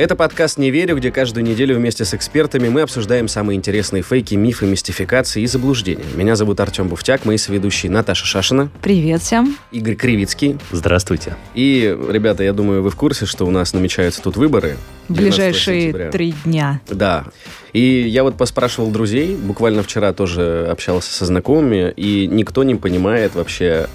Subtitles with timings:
[0.00, 4.34] Это подкаст «Не верю», где каждую неделю вместе с экспертами мы обсуждаем самые интересные фейки,
[4.34, 6.06] мифы, мистификации и заблуждения.
[6.14, 8.70] Меня зовут Артем Буфтяк, мои соведущие Наташа Шашина.
[8.80, 9.58] Привет всем.
[9.72, 10.56] Игорь Кривицкий.
[10.72, 11.36] Здравствуйте.
[11.54, 14.78] И, ребята, я думаю, вы в курсе, что у нас намечаются тут выборы.
[15.10, 16.80] Ближайшие три дня.
[16.88, 17.26] Да.
[17.74, 23.34] И я вот поспрашивал друзей, буквально вчера тоже общался со знакомыми, и никто не понимает
[23.34, 23.86] вообще,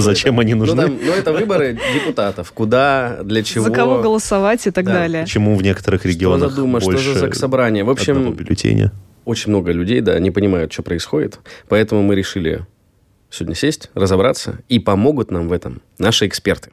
[0.00, 0.42] Зачем это?
[0.42, 0.74] они нужны?
[0.74, 2.52] Ну, там, ну, это выборы депутатов.
[2.52, 3.64] Куда, для чего.
[3.64, 4.92] За кого голосовать и так Да.
[4.92, 5.22] далее.
[5.24, 7.84] Почему в некоторых регионах Что за дума, больше что за заксобрание.
[7.84, 8.92] В общем, одного бюллетеня?
[9.24, 11.38] очень много людей, да, не понимают, что происходит.
[11.68, 12.66] Поэтому мы решили
[13.30, 16.70] сегодня сесть, разобраться, и помогут нам в этом наши эксперты.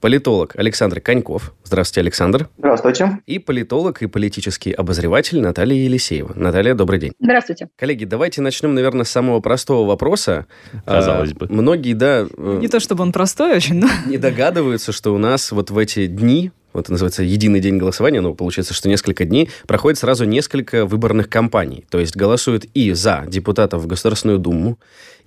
[0.00, 1.52] Политолог Александр Коньков.
[1.62, 2.48] Здравствуйте, Александр.
[2.56, 3.18] Здравствуйте.
[3.26, 6.32] И политолог и политический обозреватель Наталья Елисеева.
[6.34, 7.12] Наталья, добрый день.
[7.20, 7.68] Здравствуйте.
[7.76, 10.46] Коллеги, давайте начнем, наверное, с самого простого вопроса.
[10.86, 11.48] Казалось А, бы.
[11.50, 13.88] Многие, да, э, Не то чтобы он простой очень, но...
[14.06, 18.20] не догадываются, что у нас вот в эти дни, вот это называется единый день голосования,
[18.20, 21.84] но получается, что несколько дней, проходит сразу несколько выборных кампаний.
[21.90, 24.78] То есть голосуют и за депутатов в Государственную Думу,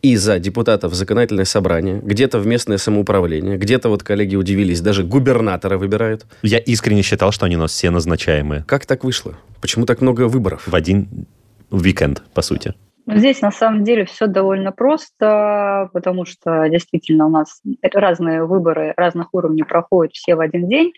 [0.01, 5.03] и за депутатов в законодательное собрание, где-то в местное самоуправление, где-то, вот коллеги удивились, даже
[5.03, 6.25] губернатора выбирают.
[6.41, 9.35] Я искренне считал, что они у нас все назначаемые Как так вышло?
[9.61, 10.67] Почему так много выборов?
[10.67, 11.25] в один
[11.71, 12.73] уикенд, по сути.
[13.07, 17.61] Здесь на самом деле все довольно просто, потому что действительно у нас
[17.93, 20.93] разные выборы разных уровней проходят все в один день.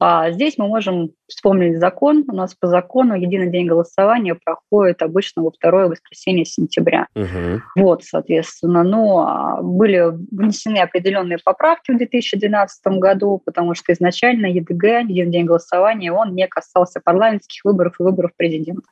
[0.00, 2.24] А здесь мы можем вспомнить закон.
[2.28, 7.08] У нас по закону единый день голосования проходит обычно во второе воскресенье сентября.
[7.14, 7.62] Мгм.
[7.76, 15.08] Вот, соответственно, но а, были внесены определенные поправки в 2012 году, потому что изначально ЕДГ,
[15.08, 18.86] единый день голосования, он не касался парламентских выборов и выборов президента.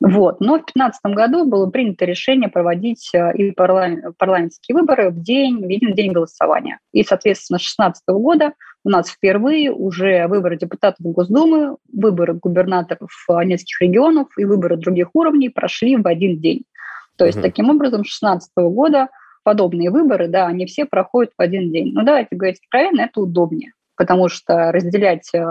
[0.00, 0.40] Вот.
[0.40, 5.64] Но в 2015 году было принято решение проводить э, и парламент- парламентские выборы в день,
[5.64, 6.78] в единый день голосования.
[6.92, 8.52] И, соответственно, с 2016 года
[8.84, 15.10] у нас впервые уже выборы депутатов Госдумы, выборы губернаторов э, нескольких регионов и выборы других
[15.14, 16.64] уровней прошли в один день.
[17.16, 17.42] То есть, Мгм.
[17.42, 19.08] таким образом, с 2016 года
[19.42, 21.92] подобные выборы, да, они все проходят в один день.
[21.92, 25.44] Но давайте говорить откровенно, это удобнее потому что разделять э,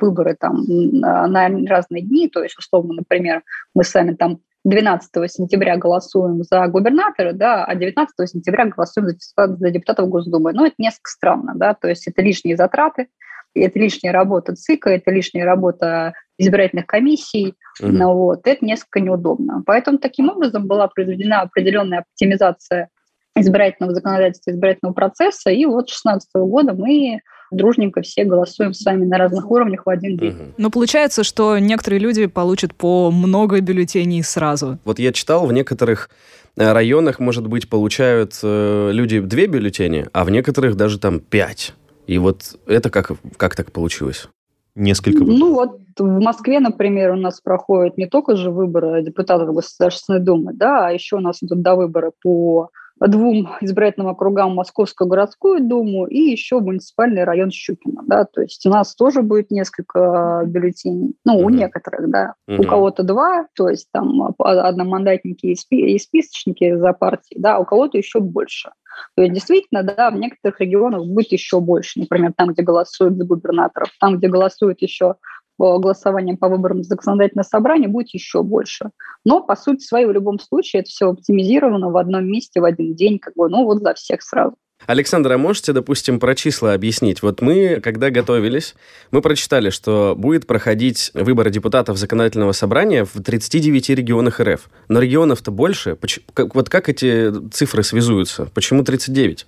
[0.00, 3.42] выборы там на на разные дни, то есть, условно, например,
[3.74, 9.14] мы с вами там 12 сентября голосуем за губернатора, да, а 19 сентября голосуем за,
[9.14, 10.52] депутат- за депутатов Госдумы.
[10.52, 13.08] Ну, это несколько странно, да, то есть это лишние затраты,
[13.54, 17.96] это лишняя работа ЦИКа, это лишняя работа избирательных комиссий, Мгм.
[17.96, 19.62] ну, вот, это несколько неудобно.
[19.64, 22.88] Поэтому таким образом была произведена определенная оптимизация
[23.36, 29.04] избирательного законодательства, избирательного процесса, и вот с 2016 года мы дружненько все голосуем с вами
[29.04, 30.32] на разных уровнях в один день.
[30.32, 30.54] Мгм.
[30.56, 34.78] Но получается, что некоторые люди получат по много бюллетеней сразу.
[34.84, 36.10] Вот я читал, в некоторых
[36.56, 41.74] э, районах, может быть, получают э, люди две бюллетени, а в некоторых даже там пять.
[42.06, 44.28] И вот это как, как так получилось?
[44.74, 45.38] Несколько выборов.
[45.38, 50.52] Ну вот в Москве, например, у нас проходят не только же выборы депутатов Государственной Думы,
[50.54, 52.70] да, а еще у нас идут до выбора по
[53.08, 58.70] двум избирательным округам Московскую городскую думу и еще муниципальный район Щукина, да, то есть у
[58.70, 64.34] нас тоже будет несколько бюллетеней, ну, у некоторых, да, у кого-то два, то есть там
[64.38, 68.70] а, одномандатники и спи- и списочники за партии, да, у кого-то еще больше.
[69.16, 73.24] То есть действительно, да, в некоторых регионах будет еще больше, например, там, где голосуют за
[73.24, 75.14] губернаторов, там, где голосуют еще
[75.60, 78.90] голосованием по выборам в законодательное собрание, будет еще больше.
[79.24, 82.94] Но, по сути своей, в любом случае, это все оптимизировано в одном месте, в один
[82.94, 84.56] день, как бы, ну, вот за всех сразу.
[84.86, 87.20] Александр, а можете, допустим, про числа объяснить?
[87.20, 88.74] Вот мы, когда готовились,
[89.10, 94.70] мы прочитали, что будет проходить выборы депутатов законодательного собрания в 39 регионах РФ.
[94.88, 95.98] Но регионов-то больше.
[96.34, 98.46] Вот как эти цифры связуются?
[98.54, 99.44] Почему 39?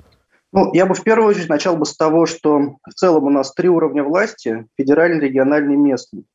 [0.52, 3.52] Ну, я бы в первую очередь начал бы с того, что в целом у нас
[3.54, 6.26] три уровня власти– федеральный, региональный, местный.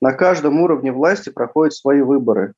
[0.00, 2.52] На каждом уровне власти проходят свои выборы,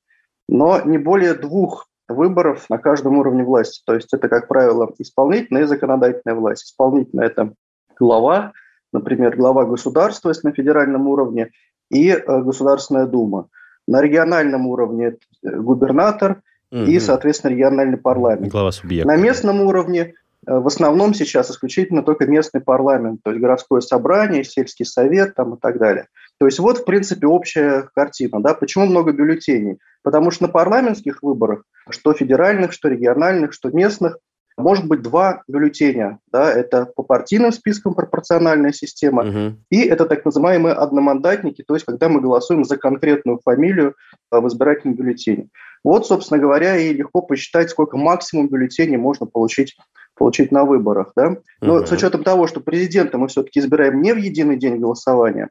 [0.48, 3.82] но не более двух выборов на каждом уровне власти.
[3.86, 6.64] То есть это, как правило, исполнительная и законодательная власть.
[6.64, 7.52] Исполнительная– это
[7.98, 8.52] глава,
[8.92, 11.50] например, глава государства, если на федеральном уровне,
[11.90, 13.48] и э, Государственная Дума.
[13.86, 18.50] На региональном уровне это э, губернатор и, соответственно, региональный парламент.
[18.50, 19.06] Глава субъекта.
[19.06, 20.14] На местном уровне
[20.46, 25.58] в основном сейчас исключительно только местный парламент, то есть городское собрание, сельский совет там, и
[25.58, 26.08] так далее.
[26.38, 28.42] То есть вот, в принципе, общая картина.
[28.42, 28.54] Да?
[28.54, 29.78] Почему много бюллетеней?
[30.02, 34.18] Потому что на парламентских выборах, что федеральных, что региональных, что местных,
[34.56, 36.20] может быть два бюллетеня.
[36.32, 39.64] Да, это по партийным спискам пропорциональная система, Мгм.
[39.70, 43.94] и это так называемые одномандатники, то есть когда мы голосуем за конкретную фамилию
[44.30, 45.48] а, в избирательном бюллетене.
[45.82, 49.76] Вот, собственно говоря, и легко посчитать, сколько максимум бюллетеней можно получить,
[50.16, 51.12] получить на выборах.
[51.16, 51.36] Да?
[51.60, 51.86] Но Мгм.
[51.86, 55.50] с учетом того, что президента мы все-таки избираем не в единый день голосования,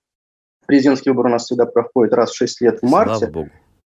[0.65, 3.31] президентский выбор у нас всегда проходит раз в 6 лет в марте,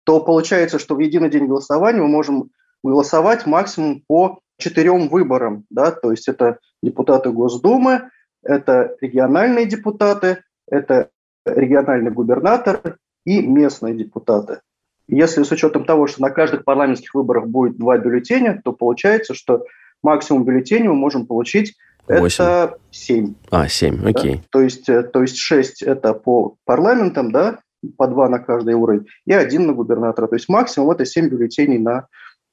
[0.04, 2.50] то получается, что в единый день голосования мы можем
[2.82, 5.64] голосовать максимум по четырем выборам.
[5.70, 5.90] Да?
[5.90, 8.10] То есть это депутаты Госдумы,
[8.42, 11.08] это региональные депутаты, это
[11.46, 14.60] региональный губернатор и местные депутаты.
[15.06, 19.64] Если с учетом того, что на каждых парламентских выборах будет два бюллетеня, то получается, что
[20.04, 21.74] максимум бюллетеней мы можем получить
[22.06, 22.44] Восемь.
[22.44, 23.34] это 7.
[23.50, 24.10] А, семь, Да?
[24.10, 24.42] окей.
[24.50, 27.58] То есть, э, то есть 6 это по парламентам, да,
[27.96, 30.26] по два на каждый уровень, и один на губернатора.
[30.26, 32.06] То есть максимум это 7 бюллетеней на,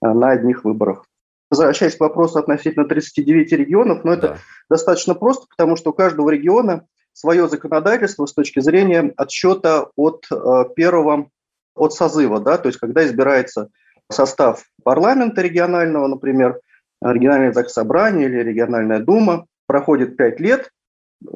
[0.04, 1.06] э, на одних выборах.
[1.50, 4.38] Возвращаясь к вопросу относительно 39 регионов, но это Да.
[4.70, 10.36] достаточно просто, потому что у каждого региона свое законодательство с точки зрения отсчета от э,
[10.76, 11.28] первого,
[11.76, 13.68] от созыва, да, то есть когда избирается
[14.10, 16.60] состав парламента регионального, например,
[17.02, 20.70] региональное заксобрание или региональная дума, проходит 5 лет,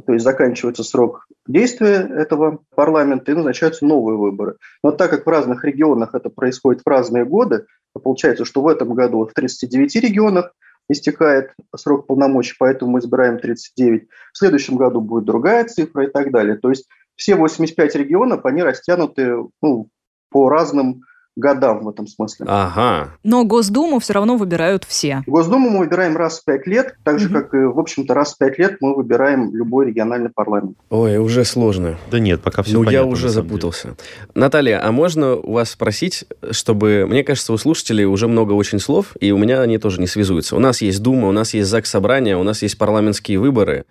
[0.06, 4.56] то есть заканчивается срок действия этого парламента и назначаются новые выборы.
[4.84, 8.68] Но так как в разных регионах это происходит в разные годы, то получается, что в
[8.68, 10.54] этом году в 39 регионах
[10.90, 14.08] истекает срок полномочий, поэтому мы избираем 39.
[14.34, 16.58] В следующем году будет другая цифра и так далее.
[16.58, 19.90] То есть все 85 регионов, они растянуты ну,
[20.30, 21.02] по разным
[21.36, 22.46] годам в этом смысле.
[22.50, 23.12] Ага.
[23.24, 25.24] Но Госдуму все равно выбирают все.
[25.28, 28.38] Госдуму мы выбираем раз в пять лет, так же, как и, в общем-то, раз в
[28.38, 30.78] пять лет мы выбираем любой региональный парламент.
[30.90, 31.98] Ой, уже сложно.
[32.10, 32.96] Да нет, пока все ну, понятно.
[32.96, 33.50] я на уже самом деле.
[33.50, 33.96] запутался.
[34.34, 37.06] Наталья, а можно у вас спросить, чтобы...
[37.08, 40.56] Мне кажется, у слушателей уже много очень слов, и у меня они тоже не связуются.
[40.56, 43.86] У нас есть Дума, у нас есть ЗАГС Собрания, у нас есть парламентские выборы.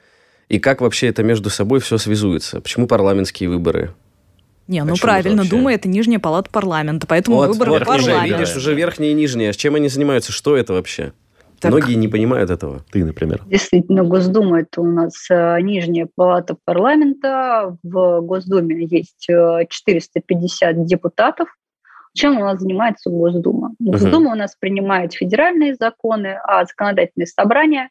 [0.48, 2.60] И как вообще это между собой все связуется?
[2.60, 3.94] Почему парламентские выборы?
[4.66, 5.50] Не, ну правильно, вообще?
[5.50, 8.40] Дума это нижняя палата парламента, поэтому Вот, выборы вот, в уже, парламент.
[8.40, 9.52] видишь, уже верхние и нижние.
[9.52, 10.32] С чем они занимаются?
[10.32, 11.12] Что это вообще?
[11.60, 11.72] Так.
[11.72, 12.84] Многие не понимают этого.
[12.90, 13.42] Ты, например.
[13.46, 17.76] Действительно, Госдума– это у нас э, нижняя палата парламента.
[17.82, 21.48] В Госдуме есть э, 450 депутатов.
[22.12, 23.74] Чем у нас занимается Госдума?
[23.78, 27.88] Госдума у нас принимает федеральные законы, а законодательные собрания,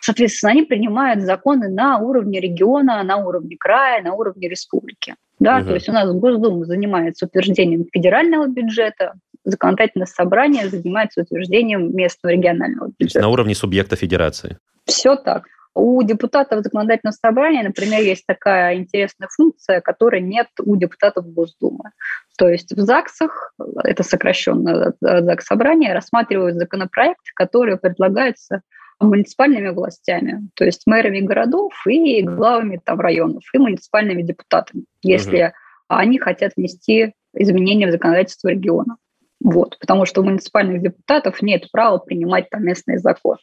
[0.00, 5.14] соответственно, они принимают законы на уровне региона, на уровне края, на уровне республики.
[5.42, 5.68] Да, Мгм.
[5.68, 12.86] то есть у нас Госдума занимается утверждением федерального бюджета, законодательное собрание занимается утверждением местного регионального
[12.88, 13.20] То есть бюджета.
[13.20, 14.58] на уровне субъекта федерации.
[14.86, 15.44] Все так.
[15.74, 21.90] У депутатов законодательного собрания, например, есть такая интересная функция, которой нет у депутатов Госдумы.
[22.38, 28.60] То есть в ЗАГСах, это сокращенно ЗАГС собрание, рассматривают законопроекты, которые предлагаются
[29.00, 35.52] муниципальными властями, то есть мэрами городов и главами там, районов, и муниципальными депутатами, если
[35.88, 38.96] они хотят внести изменения в законодательство региона.
[39.40, 43.38] Вот, потому что у муниципальных депутатов нет права принимать там местные законы.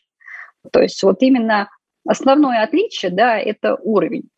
[0.71, 1.69] То есть вот именно
[2.07, 4.29] основное отличие, да, это уровень.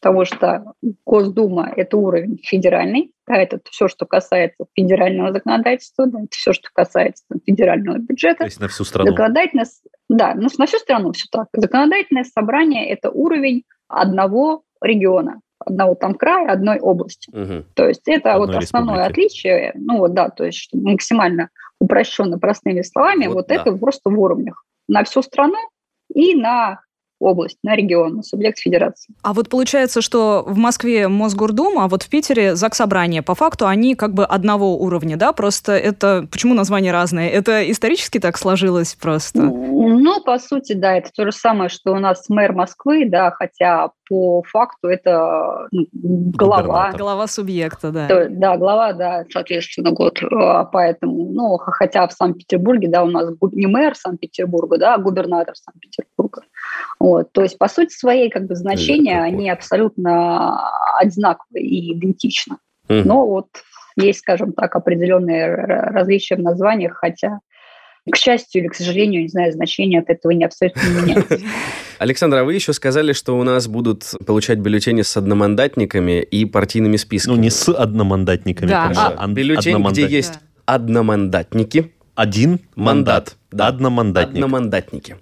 [0.00, 0.72] Потому что
[1.06, 6.68] Госдума– это уровень федеральный, да, это все, что касается федерального законодательства, да, это все, что
[6.72, 8.44] касается там, федерального То бюджета.
[8.44, 9.10] есть на всю страну.
[9.10, 9.66] Законодательное,
[10.08, 11.48] да, ну, на всю страну все так.
[11.52, 17.30] Законодательное собрание– это уровень одного региона, одного там края, одной области.
[17.34, 17.64] Мгм.
[17.74, 19.26] То есть это Одной вот основное республики.
[19.26, 21.48] отличие, ну вот да, то есть максимально
[21.80, 23.54] упрощенно простыми словами, Вот вот, да.
[23.56, 25.58] это просто в уровнях на всю страну
[26.14, 26.80] и на
[27.18, 29.14] область, на регион, на субъект федерации.
[29.22, 33.22] А вот получается, что в Москве Мосгордума, а вот в Питере Заксобрание.
[33.22, 35.32] По факту они как бы одного уровня, да?
[35.32, 36.26] Просто это...
[36.30, 37.30] Почему названия разные?
[37.30, 39.42] Это исторически так сложилось просто?
[39.42, 43.90] Ну, по сути, да, это то же самое, что у нас мэр Москвы, да, хотя
[44.08, 46.92] по факту это ну, глава.
[46.92, 48.06] Голова субъекта, да.
[48.06, 50.20] То- Да, глава, да, соответственно, год.
[50.22, 55.54] А, Поэтому, ну, хотя в Санкт-Петербурге, да, у нас не мэр Санкт-Петербурга, да, а губернатор
[55.56, 56.42] Санкт-Петербурга.
[56.98, 60.60] Вот, то есть, по сути своей, как бы, значения, они абсолютно
[60.98, 62.56] одинаковые и идентичны.
[62.88, 63.02] Мгм.
[63.06, 63.46] Но вот
[63.98, 67.40] есть, скажем так, определенные различия в названиях, хотя,
[68.10, 71.38] к счастью или к сожалению, не знаю, значение от этого не абсолютно не меняется.
[71.98, 76.96] Александр, а вы еще сказали, что у нас будут получать бюллетени с одномандатниками и партийными
[76.98, 77.34] списками.
[77.34, 78.82] Ну, не с одномандатниками, Да.
[78.84, 80.34] конечно, А, ан- бюллетень, где есть
[80.66, 83.36] одномандатники, Один мандат.
[83.52, 83.68] Да.
[83.68, 84.34] Одномандатник.
[84.34, 85.16] одномандатники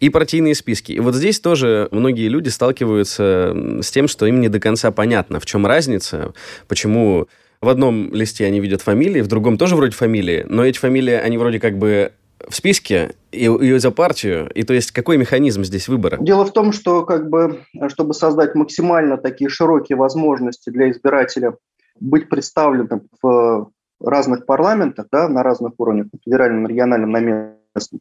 [0.00, 0.92] и партийные списки.
[0.92, 5.38] И вот здесь тоже многие люди сталкиваются с тем, что им не до конца понятно,
[5.38, 6.32] в чем разница,
[6.66, 7.28] почему
[7.60, 11.38] в одном листе они видят фамилии, в другом тоже вроде фамилии, но эти фамилии, они
[11.38, 12.12] вроде как бы
[12.48, 14.50] в списке и, и за партию?
[14.54, 16.18] И то есть какой механизм здесь выбора?
[16.20, 21.56] Дело в том, что как бы, чтобы создать максимально такие широкие возможности для избирателя
[21.98, 28.00] быть представленным в разных парламентах, да, на разных уровнях, федеральном, региональном, на местном,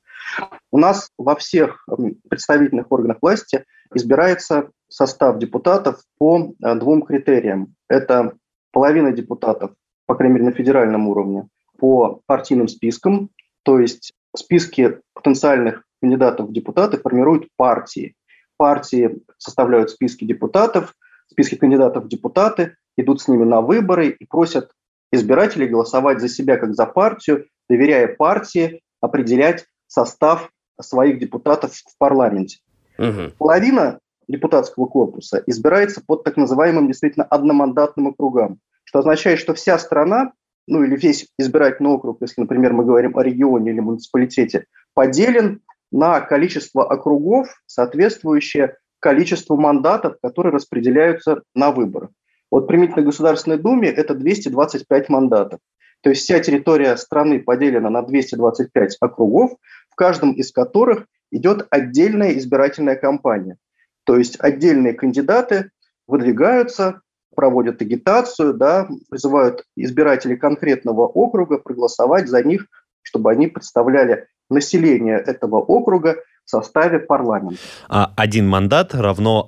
[0.72, 1.86] у нас во всех
[2.30, 7.76] представительных органах власти избирается состав депутатов по э, двум критериям.
[7.90, 8.34] Это
[8.72, 9.72] половина депутатов,
[10.06, 11.48] по крайней мере, на федеральном уровне,
[11.78, 13.30] по партийным спискам,
[13.64, 18.16] то есть списки потенциальных кандидатов в депутаты формируют партии.
[18.58, 20.94] Партии составляют списки депутатов,
[21.28, 24.72] списки кандидатов в депутаты, идут с ними на выборы и просят
[25.16, 32.60] избирателей голосовать за себя как за партию, доверяя партии определять состав своих депутатов в парламенте.
[32.98, 33.34] Угу.
[33.38, 40.32] Половина депутатского корпуса избирается под так называемым действительно одномандатным округам, что означает, что вся страна,
[40.68, 46.22] ну или весь избирательный округ, если, например, мы говорим о регионе или муниципалитете, поделен на
[46.22, 52.10] количество округов, соответствующее количеству мандатов, которые распределяются на выборах.
[52.56, 55.60] Вот применительно к Государственной Думе это 225 мандатов.
[56.02, 59.58] То есть вся территория страны поделена на 225 округов,
[59.90, 63.58] в каждом из которых идет отдельная избирательная кампания.
[64.06, 65.72] То есть отдельные кандидаты
[66.08, 67.02] выдвигаются,
[67.36, 72.68] проводят агитацию, да, призывают избирателей конкретного округа проголосовать за них,
[73.02, 77.60] чтобы они представляли население этого округа в составе парламента.
[77.90, 79.46] А один мандат равно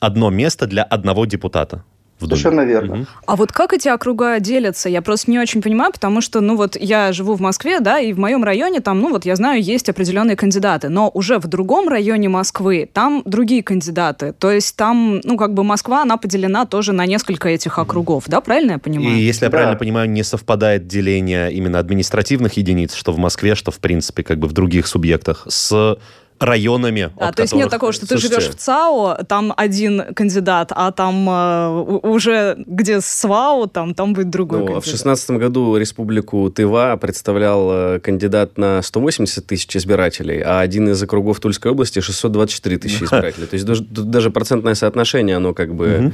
[0.00, 1.84] одно место для одного депутата?
[2.18, 2.40] В доме.
[2.40, 2.94] Совершенно верно.
[2.94, 3.06] Угу.
[3.26, 4.88] А вот как эти округа делятся?
[4.88, 8.12] Я просто не очень понимаю, потому что, ну вот, я живу в Москве, да, и
[8.12, 11.88] в моем районе там, ну вот, я знаю, есть определенные кандидаты, но уже в другом
[11.88, 14.34] районе Москвы там другие кандидаты.
[14.38, 18.40] То есть там, ну, как бы Москва, она поделена тоже на несколько этих округов, да,
[18.40, 19.16] правильно я понимаю?
[19.16, 19.56] И если я да.
[19.56, 24.38] правильно понимаю, не совпадает деление именно административных единиц, что в Москве, что, в принципе, как
[24.38, 25.98] бы в других субъектах, с
[26.38, 27.10] районами.
[27.18, 30.92] Да, то есть нет такого, что Слушайте, ты живешь в ЦАО, там один кандидат, а
[30.92, 34.84] там э, уже где СВАО, там, там будет другой ну, кандидат.
[34.84, 41.02] В шестнадцатом году республику Тыва представлял э, кандидат на 180 тысяч избирателей, а один из
[41.02, 43.46] округов Тульской области 624 тысячи избирателей.
[43.46, 46.12] То есть тут даже процентное соотношение, оно как бы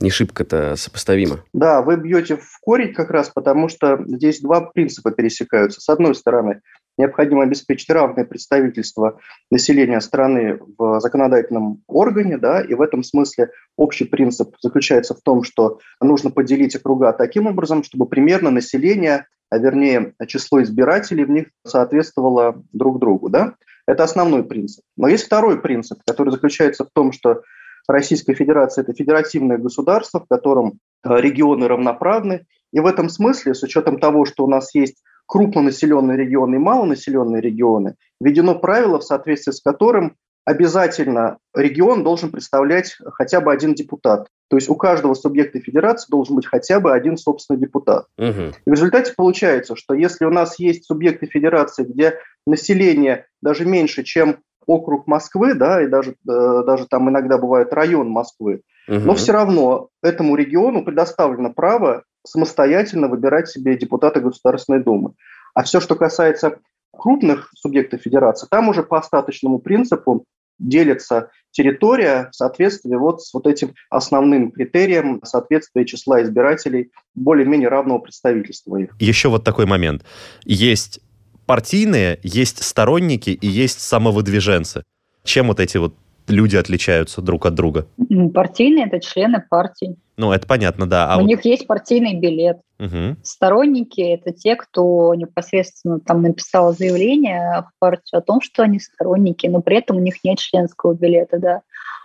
[0.00, 1.40] не шибко-то сопоставимо.
[1.52, 5.80] Да, вы бьете в корень как раз, потому что здесь два принципа пересекаются.
[5.80, 6.60] С одной стороны,
[6.98, 9.18] необходимо обеспечить равное представительство
[9.50, 15.42] населения страны в законодательном органе, да, и в этом смысле общий принцип заключается в том,
[15.42, 21.46] что нужно поделить округа таким образом, чтобы примерно население, а вернее число избирателей в них
[21.64, 23.54] соответствовало друг другу, да.
[23.86, 24.84] Это основной принцип.
[24.96, 27.42] Но есть второй принцип, который заключается в том, что
[27.88, 32.46] Российская Федерация– это федеративное государство, в котором регионы равноправны.
[32.72, 37.42] И в этом смысле, с учетом того, что у нас есть крупнонаселенные регионы и малонаселенные
[37.42, 40.16] регионы, введено правило, в соответствии с которым
[40.46, 44.28] обязательно регион должен представлять хотя бы один депутат.
[44.48, 48.06] То есть у каждого субъекта федерации должен быть хотя бы один собственный депутат.
[48.16, 48.52] Угу.
[48.64, 54.04] И в результате получается, что если у нас есть субъекты федерации, где население даже меньше,
[54.04, 59.00] чем округ Москвы, да, и даже, э, даже там иногда бывает район Москвы, угу.
[59.00, 65.12] но все равно этому региону предоставлено право самостоятельно выбирать себе депутата Государственной Думы.
[65.54, 66.58] А все, что касается
[66.92, 70.24] крупных субъектов федерации, там уже по остаточному принципу
[70.58, 77.98] делится территория в соответствии вот с вот этим основным критерием соответствия числа избирателей более-менее равного
[77.98, 78.94] представительства их.
[78.98, 80.04] Еще вот такой момент.
[80.44, 81.00] Есть
[81.46, 84.84] партийные, есть сторонники и есть самовыдвиженцы.
[85.24, 85.94] Чем вот эти вот
[86.28, 87.86] люди отличаются друг от друга?
[88.34, 89.96] Партийные– это члены партии.
[90.16, 91.12] Ну, это понятно, да.
[91.12, 91.26] А У вот...
[91.26, 92.58] них есть партийный билет.
[92.78, 93.16] Угу.
[93.22, 99.46] Сторонники– это те, кто непосредственно там написал заявление в партию о том, что они сторонники,
[99.46, 101.62] но при этом у них нет членского билета, да.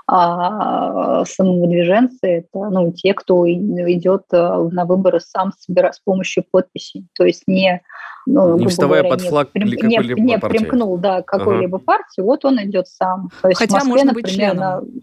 [0.08, 7.08] А самовыдвиженцы– это ну, те, кто идет э, на выборы сам собира, с помощью подписей.
[7.15, 7.82] То есть не,
[8.25, 11.86] ну, не вставая говоря, под флаг не, не, не примкнул да, какой-либо ага.
[11.86, 13.30] партии, вот он идет сам.
[13.41, 15.01] То есть Хотя в Москве, может быть например, членом.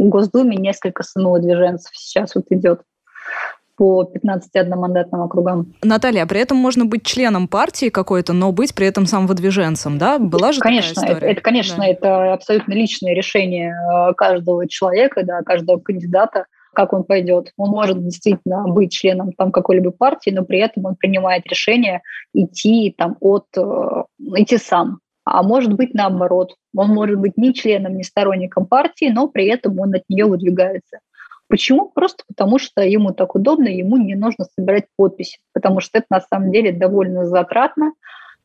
[0.00, 2.80] В Госдуме несколько самовыдвиженцев сейчас вот идет
[3.76, 5.74] по 15 одномандатным округам.
[5.82, 10.18] Наталья, а при этом можно быть членом партии какой-то, но быть при этом самовыдвиженцем, да?
[10.18, 11.30] Была же конечно, такая история?
[11.30, 11.86] Это, это конечно, да.
[11.86, 17.52] это абсолютно личное решение э, каждого человека, да, каждого кандидата, как он пойдет.
[17.56, 22.02] Он может действительно быть членом там какой-либо партии, но при этом он принимает решение
[22.34, 23.62] идти там от, э,
[24.36, 24.98] идти сам.
[25.24, 26.56] А может быть наоборот.
[26.74, 31.00] Он может быть ни членом, ни сторонником партии, но при этом он от нее выдвигается.
[31.48, 31.90] Почему?
[31.90, 36.20] Просто потому, что ему так удобно, ему не нужно собирать подписи, потому что это на
[36.20, 37.92] самом деле довольно затратно,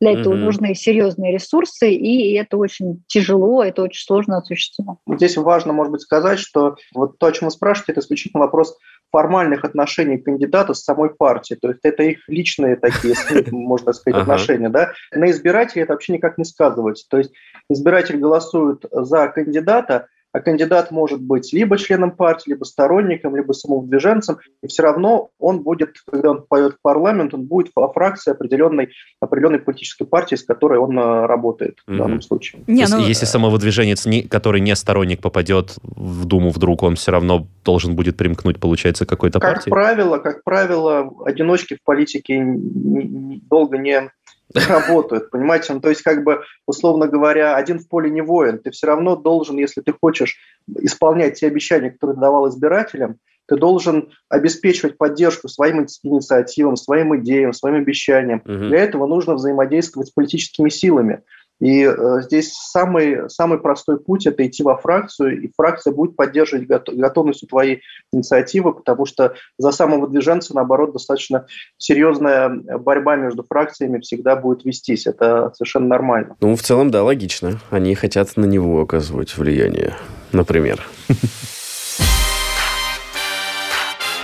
[0.00, 0.44] Для этого Мгм.
[0.44, 4.98] нужны серьезные ресурсы, и это очень тяжело, это очень сложно осуществимо.
[5.06, 8.42] Вот Здесь важно, может быть, сказать, что вот то, о чем вы спрашиваете, это исключительно
[8.42, 8.76] вопрос
[9.10, 11.58] формальных отношений кандидата с самой партией.
[11.58, 13.14] То есть это их личные такие,
[13.50, 14.68] можно сказать, отношения.
[14.68, 14.92] Да?
[15.12, 17.06] На избирателей это вообще никак не сказывается.
[17.08, 17.32] То есть
[17.70, 24.38] избиратель голосует за кандидата, а кандидат может быть либо членом партии, либо сторонником, либо самовыдвиженцем,
[24.62, 28.90] и все равно он будет, когда он попадет в парламент, он будет во фракции определенной,
[29.20, 31.98] определенной политической партии, с которой он э, работает в Мгм.
[31.98, 32.62] данном случае.
[32.66, 36.96] Не, То есть, ну, если самовыдвиженец, не- который не сторонник, попадет в Думу вдруг, он
[36.96, 39.70] все равно должен будет примкнуть, получается, какой-то Как партии?
[39.70, 44.10] правило, как правило, одиночки в политике долго не
[44.54, 45.72] работают, понимаете?
[45.72, 48.58] Ну, то есть, как бы, условно говоря, один в поле не воин.
[48.58, 50.36] Ты все равно должен, если ты хочешь
[50.78, 57.16] исполнять те обещания, которые ты давал избирателям, ты должен обеспечивать поддержку своим ини- инициативам, своим
[57.18, 58.42] идеям, своим обещаниям.
[58.44, 58.68] Мгм.
[58.68, 61.22] Для этого нужно взаимодействовать с политическими силами.
[61.60, 66.68] И э, здесь самый, самый простой путь– это идти во фракцию, и фракция будет поддерживать
[66.68, 67.82] гото- готовностью твоей
[68.12, 71.46] инициативы, потому что за самовыдвиженца, наоборот, достаточно
[71.78, 75.06] серьезная борьба между фракциями всегда будет вестись.
[75.06, 76.36] Это совершенно нормально.
[76.40, 77.58] Ну, в целом, да, логично.
[77.70, 79.94] Они хотят на него оказывать влияние,
[80.32, 80.86] например.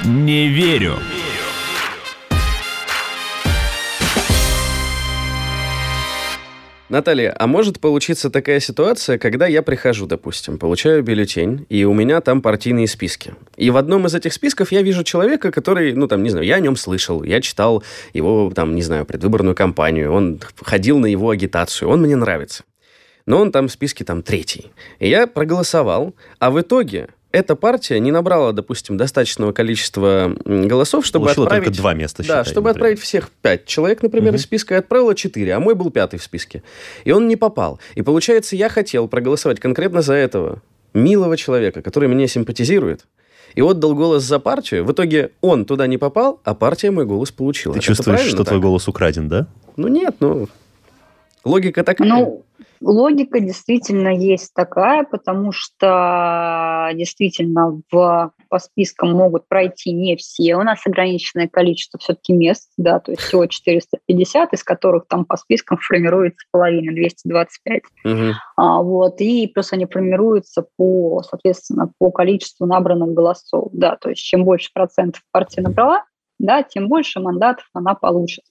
[0.04, 0.94] Не верю.
[6.92, 12.20] Наталья, а может получиться такая ситуация, когда я прихожу, допустим, получаю бюллетень, и у меня
[12.20, 13.32] там партийные списки.
[13.56, 16.56] И в одном из этих списков я вижу человека, который, ну, там, не знаю, я
[16.56, 17.82] о нем слышал, я читал
[18.12, 22.64] его, там, не знаю, предвыборную кампанию, он ходил на его агитацию, он мне нравится.
[23.24, 24.70] Но он там в списке там третий.
[24.98, 31.24] И я проголосовал, а в итоге эта партия не набрала, допустим, достаточного количества голосов, чтобы
[31.26, 31.64] Получила отправить...
[31.66, 32.70] только два места, Да, считай, чтобы например.
[32.76, 34.36] отправить всех пять человек, например, Мгм.
[34.36, 36.62] из списка, и отправила четыре, а мой был пятый в списке.
[37.04, 37.80] И он не попал.
[37.94, 40.62] И получается, я хотел проголосовать конкретно за этого
[40.94, 43.06] милого человека, который мне симпатизирует,
[43.54, 44.84] и отдал голос за партию.
[44.84, 47.72] В итоге он туда не попал, а партия мой голос получила.
[47.74, 48.60] Ты Это чувствуешь, что твой так?
[48.62, 49.46] голос украден, да?
[49.76, 50.48] Ну нет, ну...
[51.44, 52.08] Логика такая.
[52.08, 52.44] Ну,
[52.82, 60.56] логика действительно есть такая, потому что действительно в, по спискам могут пройти не все.
[60.56, 65.36] У нас ограниченное количество все-таки мест, да, то есть всего 450, из которых там по
[65.36, 67.82] спискам формируется половина, 225.
[68.04, 68.32] Мгм.
[68.56, 73.68] А, вот, и плюс они формируются по, соответственно, по количеству набранных голосов.
[73.72, 76.04] Да, то есть чем больше процентов партия набрала,
[76.38, 78.44] да, тем больше мандатов она получит.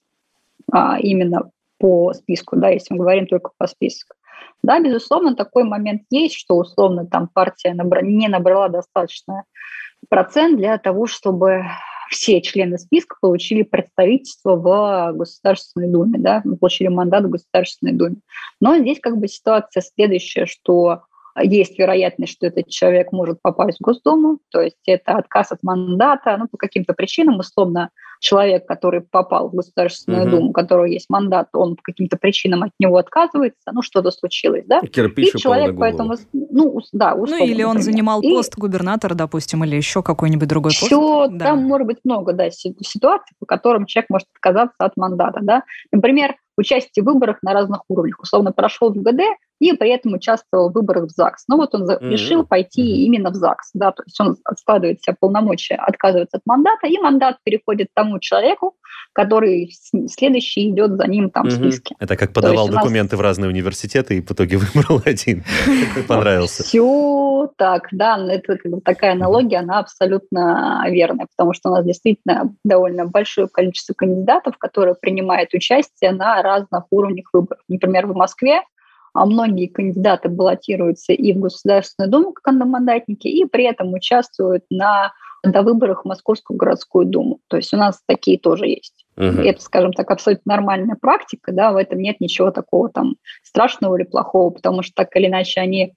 [0.70, 4.14] А, именно по списку, да, если мы говорим только по списку.
[4.62, 9.44] Да, безусловно, такой момент есть, что условно там партия не набрала достаточно
[10.08, 11.64] процент для того, чтобы
[12.10, 18.16] все члены списка получили представительство в Государственной Думе, да, получили мандат в Государственной Думе.
[18.60, 21.02] Но здесь как бы ситуация следующая, что
[21.40, 26.36] есть вероятность, что этот человек может попасть в Госдуму, то есть это отказ от мандата,
[26.36, 27.90] ну, по каким-то причинам, условно,
[28.22, 30.30] человек, который попал в Государственную Мгм.
[30.30, 34.64] Думу, у которого есть мандат, он по каким-то причинам от него отказывается, ну, что-то случилось,
[34.66, 34.80] да?
[34.80, 37.84] Кирпич И человек поэтому, ну, ус- да, Ну, условно, или он например.
[37.92, 40.82] занимал И пост губернатора, допустим, или еще какой-нибудь другой пост.
[40.86, 41.46] все, Да.
[41.46, 45.40] там может быть много да, си- ситуаций, по которым человек может отказаться от мандата.
[45.42, 45.64] Да?
[45.90, 48.20] Например, участие в выборах на разных уровнях.
[48.20, 49.20] Условно прошел в ГД
[49.62, 51.44] и при этом участвовал в выборах в ЗАГС.
[51.48, 52.10] Ну вот он Мгм.
[52.10, 53.70] решил пойти именно в ЗАГС.
[53.74, 53.92] Да?
[53.92, 58.74] То есть он откладывает себе полномочия, отказывается от мандата, и мандат переходит тому человеку,
[59.12, 59.70] который
[60.08, 61.70] следующий идет за ним там в Мгм.
[61.70, 61.94] списке.
[62.00, 64.56] Это как подавал есть у нас- документы в разные университеты и в итоге
[64.90, 65.44] выбрал один.
[66.08, 66.62] Понравился.
[66.64, 71.74] Все так, да, но это как бы такая аналогия, она абсолютно верная, потому что у
[71.74, 77.62] нас действительно довольно большое количество кандидатов, которые принимают участие на разных уровнях выборов.
[77.68, 78.62] Например, в Москве
[79.12, 85.12] а многие кандидаты баллотируются и в Государственную Думу как одномандатники, и при этом участвуют на
[85.42, 87.40] довыборах в Московскую городскую думу.
[87.48, 89.04] То есть у нас такие тоже есть.
[89.16, 89.40] Мгм.
[89.40, 94.04] Это, скажем так, абсолютно нормальная практика, да, в этом нет ничего такого там страшного или
[94.04, 95.94] плохого, потому что так или иначе они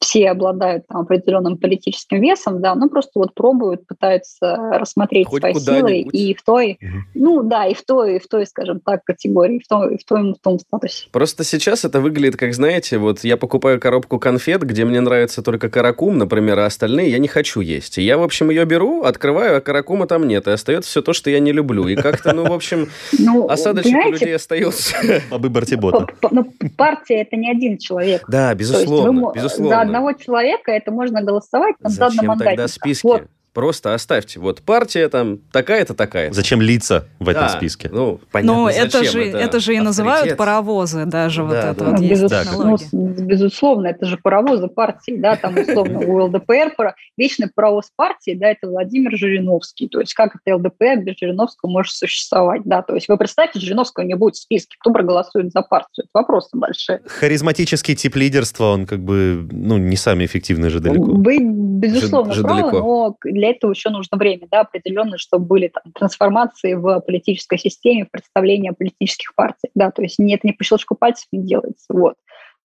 [0.00, 5.54] все обладают там, определенным политическим весом, да, ну просто вот пробуют, пытаются рассмотреть Хоть свои
[5.54, 7.04] силы и в той, Мгм.
[7.14, 9.98] ну да, и в той, и в той, скажем так, категории, и в том, и
[9.98, 11.08] в том, в том статусе.
[11.10, 15.68] Просто сейчас это выглядит, как, знаете, вот я покупаю коробку конфет, где мне нравится только
[15.68, 17.98] каракум, например, а остальные я не хочу есть.
[17.98, 21.12] И я, в общем, ее беру, открываю, а каракума там нет, и остается все то,
[21.12, 21.88] что я не люблю.
[21.88, 24.94] И как-то, ну, в общем, Ну, осадочек у людей остается.
[25.30, 26.06] Об выборте бота.
[26.30, 28.24] ну, партия это не один человек.
[28.28, 29.76] Да, вы безусловно, безусловно.
[29.88, 32.68] Одного человека это можно голосовать там, за Зачем тогда одномандатника.
[32.68, 33.06] списки?
[33.06, 33.22] Вот.
[33.58, 34.38] Просто оставьте.
[34.38, 36.30] Вот партия там такая-то такая.
[36.32, 37.90] Зачем лица в этом Да, списке?
[37.92, 40.38] Ну, понятно, Но это же, это, же и называют авторитет.
[40.38, 41.90] паровозы даже вот Да, это да.
[41.90, 46.94] вот Ну, есть ну, безусловно, это же паровозы партии, да, там условно у ЛДПР пара-
[47.16, 49.88] вечный паровоз партии, да, это Владимир Жириновский.
[49.88, 54.04] То есть как это ЛДПР без Жириновского может существовать, да, то есть вы представьте, Жириновского
[54.04, 56.04] не будет в списке, кто проголосует за партию?
[56.04, 57.00] Это вопросы большие.
[57.06, 61.06] Харизматический тип лидерства, он как бы, ну, не самый эффективный же далеко.
[61.06, 62.78] Вы, безусловно, Же- же правы, далеко.
[62.78, 67.58] но к- для этого еще нужно время, да, определенно, чтобы были там, трансформации в политической
[67.58, 71.42] системе, в представлении политических партиях, да, то есть не, это не по щелчку пальцев не
[71.42, 72.14] делается, вот.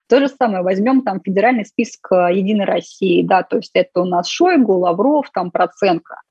[0.10, 4.06] То же самое, возьмем там федеральный список э, Единой России, да, то есть это у
[4.06, 6.22] нас Шойгу, Лавров, там Проценко.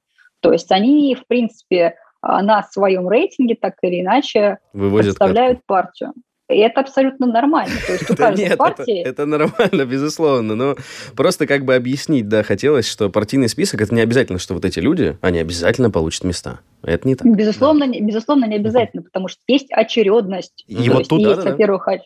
[0.40, 6.12] То есть они, в принципе, а, на своем рейтинге так или иначе Выводят представляют партию.
[6.52, 7.74] И это абсолютно нормально.
[7.86, 9.02] То есть у Да каждой нет, партии...
[9.02, 10.76] это нормально, безусловно, но
[11.16, 14.78] просто как бы объяснить, да, хотелось, что партийный список, это не обязательно, что вот эти
[14.78, 16.60] люди, они обязательно получат места.
[16.82, 17.26] Это не так.
[17.26, 20.64] Безусловно, не, безусловно, не обязательно, потому что есть очередность.
[20.66, 21.50] И То вот есть тут- есть, Да-да-да.
[21.52, 22.00] во-первых, оч-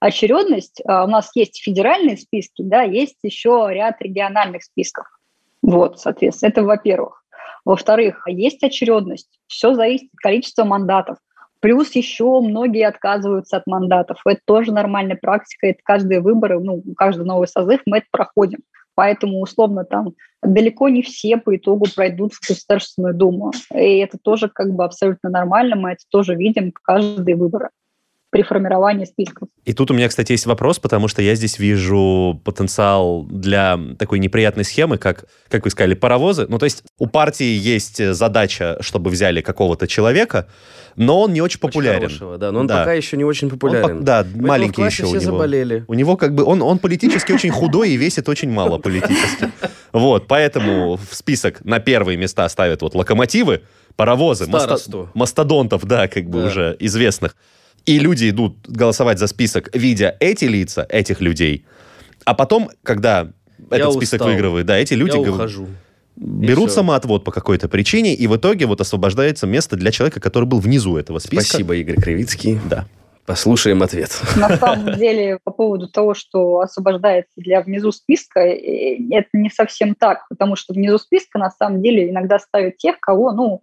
[0.00, 0.82] очередность.
[0.86, 5.06] а, У нас есть федеральные списки, да, есть еще ряд региональных списков.
[5.62, 7.22] Вот, соответственно, это во-первых.
[7.64, 9.28] Во-вторых, есть очередность.
[9.46, 11.18] Все зависит от количества мандатов.
[11.62, 14.20] Плюс еще многие отказываются от мандатов.
[14.26, 15.68] Это тоже нормальная практика.
[15.68, 18.58] Это каждые выборы, ну, каждый новый созыв мы это проходим.
[18.96, 23.52] Поэтому, условно, там далеко не все по итогу пройдут в Государственную Думу.
[23.72, 25.76] И это тоже как бы абсолютно нормально.
[25.76, 27.70] Мы это тоже видим каждые выборы
[28.32, 29.48] при формировании списков.
[29.66, 34.20] И тут у меня, кстати, есть вопрос, потому что я здесь вижу потенциал для такой
[34.20, 36.46] неприятной схемы, как, как вы сказали, паровозы.
[36.48, 40.48] Ну, то есть у партии есть задача, чтобы взяли какого-то человека,
[40.96, 42.00] но он не очень Очень популярен.
[42.08, 42.78] хорошего, да, но он Да.
[42.78, 43.98] пока еще не очень Он популярен.
[43.98, 45.32] пок- да, Поэтому маленький еще у все него.
[45.32, 45.84] заболели.
[45.86, 49.50] У него как бы, он, он политически очень худой и весит очень мало политически.
[49.92, 53.60] Вот, поэтому в список на первые места ставят вот локомотивы,
[53.94, 54.46] паровозы,
[55.12, 57.36] мастодонтов, да, как бы уже известных.
[57.86, 61.64] И люди идут голосовать за список, видя эти лица, этих людей.
[62.24, 63.32] А потом, когда
[63.70, 64.28] этот список устал.
[64.28, 65.66] выигрывает, да, эти люди Я ухожу.
[66.16, 66.76] берут всё.
[66.76, 70.96] самоотвод по какой-то причине, и в итоге вот освобождается место для человека, который был внизу
[70.96, 71.44] этого списка.
[71.44, 72.60] Спасибо, Игорь Кривицкий.
[72.68, 72.86] Да.
[73.26, 74.10] Послушаем ответ.
[74.36, 79.94] На самом деле, по поводу того, что освобождается для внизу списка, э, это не совсем
[79.94, 83.62] так, потому что внизу списка на самом деле иногда ставят тех, кого, ну,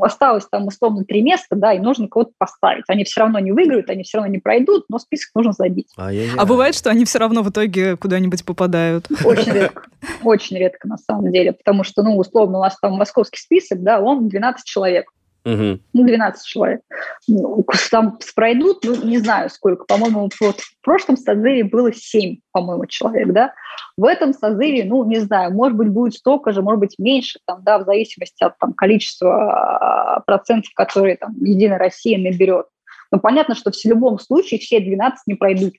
[0.00, 2.84] осталось там условно три места, да, и нужно кого-то поставить.
[2.88, 5.92] Они все равно не выиграют, они все равно не пройдут, но список нужно забить.
[5.96, 9.08] А бывает, что они все равно в итоге куда-нибудь попадают.
[9.24, 9.82] Очень редко.
[10.22, 14.00] Очень редко, на самом деле, потому что, ну, условно, у нас там московский список, да,
[14.00, 15.10] он 12 человек.
[15.46, 15.80] Мгм.
[15.92, 16.80] ну, 12 человек.
[17.28, 22.86] Ну, Там пройдут, ну, не знаю сколько, по-моему, вот в прошлом созыве было 7, по-моему,
[22.86, 23.54] человек, да.
[23.96, 27.62] В этом созыве, ну, не знаю, может быть, будет столько же, может быть, меньше, там,
[27.62, 32.66] да, в зависимости от там, количества а, процентов, которые там Единая Россия наберет.
[33.12, 35.74] Но понятно, что в любом случае все 12 не пройдут.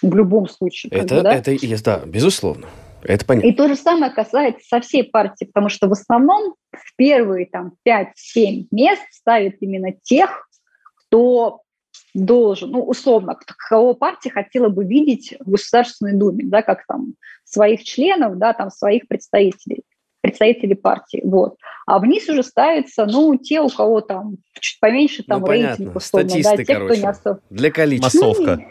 [0.00, 0.92] В любом случае.
[0.92, 1.34] Это, бы, да?
[1.34, 2.66] это да, безусловно.
[3.08, 3.48] Это понятно.
[3.48, 7.72] И то же самое касается со всей партии, потому что в основном в первые там
[7.88, 10.46] 5-7 мест ставят именно тех,
[11.06, 11.62] кто
[12.14, 17.14] должен, ну, условно, кто- кого партия хотела бы видеть в Государственной Думе, да, как там
[17.44, 19.82] своих членов, да, там своих представителей
[20.20, 21.56] представителей партии, вот.
[21.86, 25.96] А вниз уже ставятся, ну, те, у кого там чуть поменьше там Ну, рейтинг, понятно.
[25.96, 27.00] условно, Статисты, да, те, кто короче.
[27.00, 27.40] не особо...
[27.50, 28.26] Для количества.
[28.26, 28.56] Массовка.
[28.56, 28.64] Ну,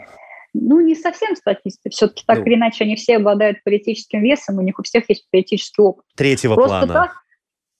[0.60, 1.90] не совсем статисты.
[1.90, 2.44] Все-таки так Ну.
[2.44, 6.04] или иначе они все обладают политическим весом, у них у всех есть политический опыт.
[6.16, 6.92] Третьего Просто плана.
[6.92, 7.12] так,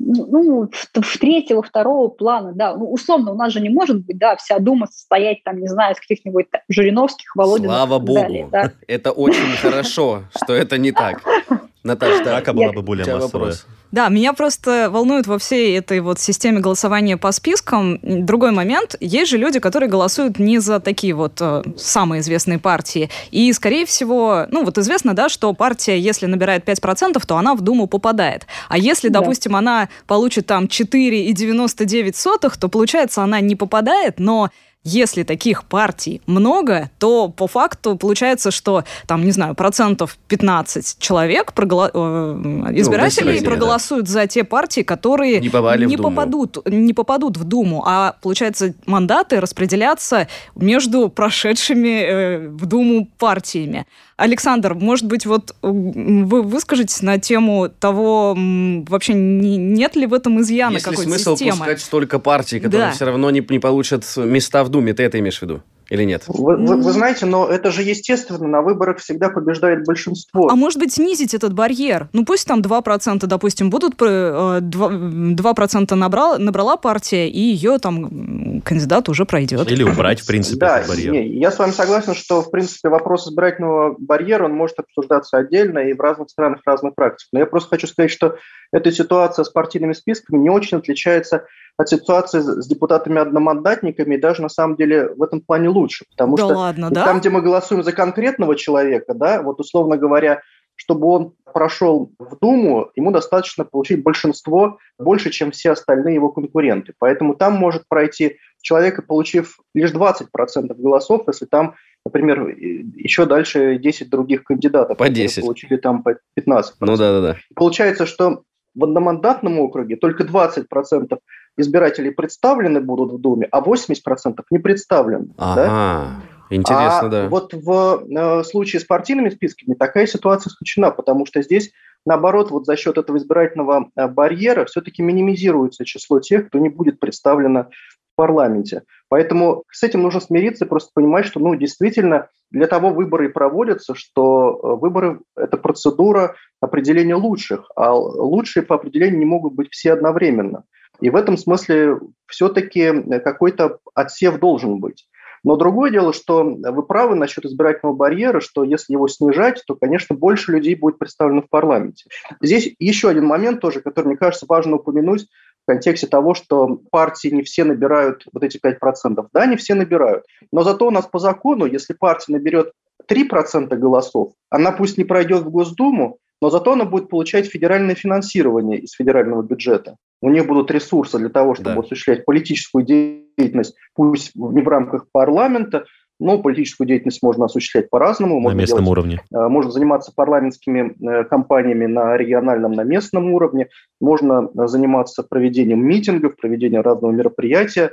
[0.01, 2.77] ну, в, в третьего, второго плана, да.
[2.77, 5.95] Ну, условно, у нас же не может быть, да, вся Дума состоять, там, не знаю,
[5.95, 8.21] из каких-нибудь Жириновских, Володиных Слава богу.
[8.21, 8.73] далее, да.
[8.87, 11.23] Это очень хорошо, что это не так.
[11.89, 13.23] Наташа, да, Драка была бы более массовая.
[13.27, 13.67] вопрос.
[13.91, 18.97] Да, меня просто волнует во всей этой вот системе голосования по спискам другой момент.
[19.01, 23.09] Есть же люди, которые голосуют не за такие вот э, самые известные партии.
[23.31, 27.63] И, скорее всего, ну вот известно, да, что партия, если набирает 5%, то она в
[27.63, 28.47] Думу попадает.
[28.69, 29.21] А если, Да.
[29.21, 34.51] допустим, она получит там 4,99, то получается, она не попадает, но
[34.85, 41.53] если таких партий много, то по факту получается, что там, не знаю, процентов 15 человек
[41.55, 43.51] проголо- э, избирателей населения, да.
[43.51, 46.11] проголосуют за те партии, которые Не попали в не Думу.
[46.11, 53.87] попадут, не попадут в Думу, а получается мандаты распределятся между прошедшими э, в Думу партиями.
[54.19, 60.41] Александр, может быть, вот вы выскажетесь на тему того, вообще не- нет ли в этом
[60.41, 61.59] изъяна Есть ли какой-то смысл системы?
[61.59, 62.93] пускать столько партий, которые Да.
[62.93, 64.93] все равно не, не получат места в Думе?
[64.93, 65.63] Ты это имеешь в виду?
[65.91, 66.25] Или нет?
[66.27, 70.49] Вы, вы, вы знаете, но это же естественно, на выборах всегда побеждает большинство.
[70.51, 72.09] А может быть, снизить этот барьер?
[72.13, 79.09] Ну пусть там 2%, допустим, будут, 2%, 2% набрала, набрала партия, и ее там кандидат
[79.09, 79.71] уже пройдет.
[79.71, 81.13] Или убрать, в принципе, да, этот барьер.
[81.13, 85.79] Не, я с вами согласен, что, в принципе, вопрос избирательного барьера, он может обсуждаться отдельно
[85.79, 87.29] и в разных странах разных практик.
[87.33, 88.37] Но я просто хочу сказать, что
[88.73, 91.45] эта ситуация с партийными списками не очень отличается
[91.79, 96.05] от ситуации с депутатами-одномандатниками, даже на самом деле в этом плане лучше.
[96.11, 97.05] Потому да что ладно, да?
[97.05, 100.43] там, где мы голосуем за конкретного человека, да, вот условно говоря,
[100.75, 106.95] чтобы он прошел в Думу, ему достаточно получить большинство больше, чем все остальные его конкуренты.
[106.99, 114.11] Поэтому там может пройти человек, получив лишь 20% голосов, если там, например, еще дальше 10
[114.11, 114.99] других кандидатов.
[114.99, 115.43] По 10.
[115.43, 116.63] Получили там по 15%.
[116.81, 117.37] Ну да, да, да.
[117.55, 118.43] Получается, что
[118.75, 121.19] в одномандатном округе только 20%
[121.59, 125.29] избирателей представлены будут в Думе, а 80% не представлены.
[125.37, 125.57] Ага.
[125.57, 126.23] Да?
[126.51, 127.29] Интересно, а да.
[127.29, 131.73] Вот в э, случае с партийными списками такая ситуация исключена, потому что здесь,
[132.07, 137.01] наоборот, вот за счет этого избирательного э, барьера все-таки минимизируется число тех, кто не будет
[137.01, 137.65] представлено
[138.13, 138.83] в парламенте.
[139.09, 143.33] Поэтому с этим нужно смириться и просто понимать, что, ну, действительно, для того выборы и
[143.33, 149.69] проводятся, что э, выборы– это процедура определения лучших, а лучшие по определению не могут быть
[149.71, 150.65] все одновременно.
[151.01, 155.07] И в этом смысле все-таки какой-то отсев должен быть.
[155.45, 160.17] Но другое дело, что вы правы насчет избирательного барьера, что если его снижать, то, конечно,
[160.17, 162.07] больше людей будет представлено в парламенте.
[162.41, 165.29] Здесь еще один момент тоже, который, мне кажется, важно упомянуть
[165.63, 169.29] в контексте того, что партии не все набирают вот эти 5%.
[169.33, 170.25] Да, не все набирают.
[170.53, 172.73] Но зато у нас по закону, если партия наберет
[173.09, 178.79] 3% голосов, она пусть не пройдет в Госдуму, но зато она будет получать федеральное финансирование
[178.79, 179.97] из федерального бюджета.
[180.21, 181.81] У них будут ресурсы для того, чтобы да.
[181.81, 185.85] осуществлять политическую деятельность, пусть не в рамках парламента,
[186.21, 188.41] но политическую деятельность можно осуществлять по-разному.
[188.41, 189.21] Можно на местном делать, уровне.
[189.33, 193.69] Э, можно заниматься парламентскими э, кампаниями на региональном, на местном уровне.
[194.01, 197.93] Можно заниматься проведением митингов, проведением разного мероприятия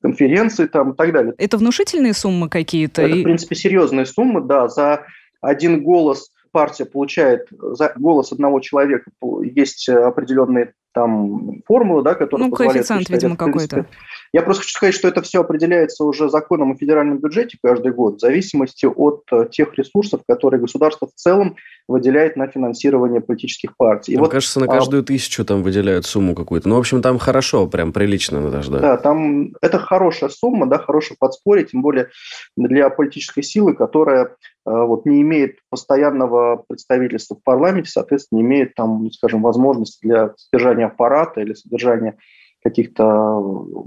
[0.00, 1.34] конференции там и так далее.
[1.38, 3.02] Это внушительные суммы какие-то?
[3.02, 4.68] Это, в принципе, серьезные суммы, да.
[4.68, 5.02] За
[5.40, 9.10] один голос партия получает за голос одного человека,
[9.42, 12.88] есть определенные там формулы, да, которые ну, позволяют...
[12.88, 13.84] коэффициент, видимо, какой-то.
[14.32, 18.16] Я просто хочу сказать, что это все определяется уже законом о федеральном бюджете каждый год
[18.16, 24.12] в зависимости от э, тех ресурсов, которые государство в целом выделяет на финансирование политических партий.
[24.12, 25.04] Мне вот, кажется, на а, каждую а...
[25.04, 26.66] тысячу там выделяют сумму какую-то.
[26.66, 28.78] Ну, в общем, там хорошо, прям прилично даже, да.
[28.78, 32.08] Да, там это хорошая сумма, да, хорошее подспорье, тем более
[32.56, 34.30] для политической силы, которая
[34.66, 40.86] вот не имеет постоянного представительства в парламенте, соответственно, не имеет там, скажем, возможности для содержания
[40.86, 42.16] аппарата или содержания
[42.62, 43.38] каких-то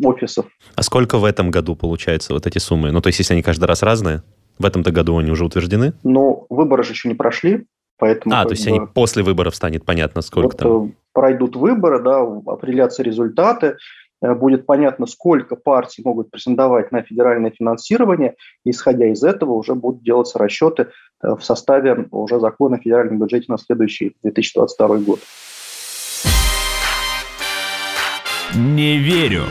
[0.03, 0.45] офисов.
[0.75, 2.91] А сколько в этом году получается вот эти суммы?
[2.91, 4.23] Ну, то есть, если они каждый раз разные,
[4.57, 5.93] в этом-то году они уже утверждены?
[6.03, 7.65] Ну, выборы же еще не прошли,
[7.97, 8.35] поэтому...
[8.35, 10.85] А, то есть бы, они после выборов станет понятно, сколько вот там?
[10.85, 13.75] Э, пройдут выборы, да, определятся результаты, э,
[14.21, 20.39] будет понятно, сколько партий могут претендовать на федеральное финансирование, исходя из этого уже будут делаться
[20.39, 20.87] расчеты
[21.23, 25.19] э, в составе уже закона о федеральном бюджете на следующий 2022 год.
[28.55, 29.43] Не верю.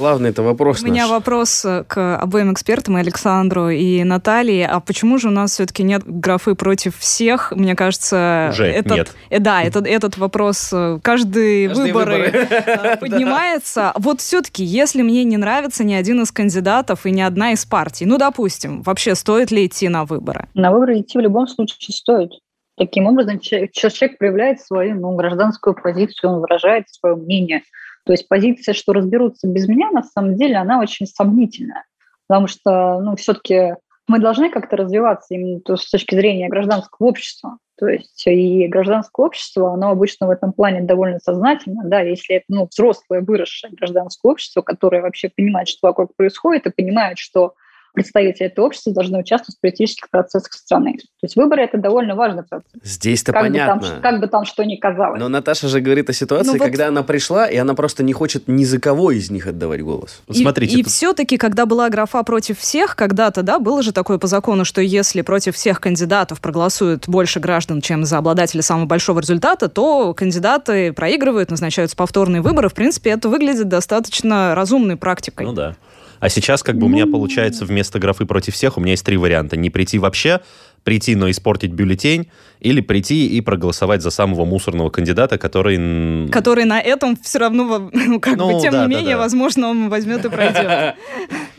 [0.00, 1.10] Главный это вопрос У меня наш.
[1.10, 4.66] вопрос э, к обоим экспертам, и Александру и Наталье.
[4.66, 7.52] А почему же у нас все-таки нет графы против всех?
[7.54, 9.14] Мне кажется, Уже этот, нет.
[9.28, 12.96] Э, да, этот, этот вопрос э, каждые, каждые выборы, выборы.
[13.00, 13.92] поднимается.
[13.94, 18.06] Вот все-таки, если мне не нравится ни один из кандидатов и ни одна из партий,
[18.06, 20.48] ну, допустим, вообще стоит ли идти на выборы?
[20.54, 22.30] На выборы идти в любом случае стоит.
[22.78, 27.64] Таким образом, человек проявляет свою ну, гражданскую позицию, он выражает свое мнение.
[28.04, 31.84] То есть позиция, что разберутся без меня, на самом деле, она очень сомнительная.
[32.26, 33.74] Потому что, ну, все-таки
[34.06, 37.58] мы должны как-то развиваться именно с точки зрения гражданского общества.
[37.78, 42.44] То есть и гражданское общество, оно обычно в этом плане довольно сознательно, да, если это
[42.48, 47.54] ну, взрослое, выросшее гражданское общество, которое вообще понимает, что вокруг происходит, и понимает, что
[47.92, 50.94] представители этого общества должны участвовать в политических процессах страны.
[50.98, 52.70] То есть выборы– это довольно важный процесс.
[52.82, 53.76] Здесь-то как понятно.
[53.76, 55.20] Бы там, как бы там что ни казалось.
[55.20, 56.64] Но Наташа же говорит о ситуации, ну, вот...
[56.64, 60.22] когда она пришла, и она просто не хочет ни за кого из них отдавать голос.
[60.28, 60.76] И, Смотрите.
[60.76, 60.92] И тут...
[60.92, 65.22] все-таки, когда была графа против всех, когда-то, да, было же такое по закону, что если
[65.22, 71.50] против всех кандидатов проголосуют больше граждан, чем за обладателя самого большого результата, то кандидаты проигрывают,
[71.50, 72.68] назначаются повторные выборы.
[72.68, 75.46] В принципе, это выглядит достаточно разумной практикой.
[75.46, 75.76] Ну да.
[76.20, 79.16] А сейчас как бы у меня получается вместо графы против всех, у меня есть три
[79.16, 79.56] варианта.
[79.56, 80.40] Не прийти вообще,
[80.84, 82.30] прийти, но испортить бюллетень,
[82.60, 86.28] или прийти и проголосовать за самого мусорного кандидата, который...
[86.30, 89.18] Который на этом все равно, ну, как ну, бы, тем да, не менее, да, да.
[89.18, 90.94] возможно, он возьмет и пройдет.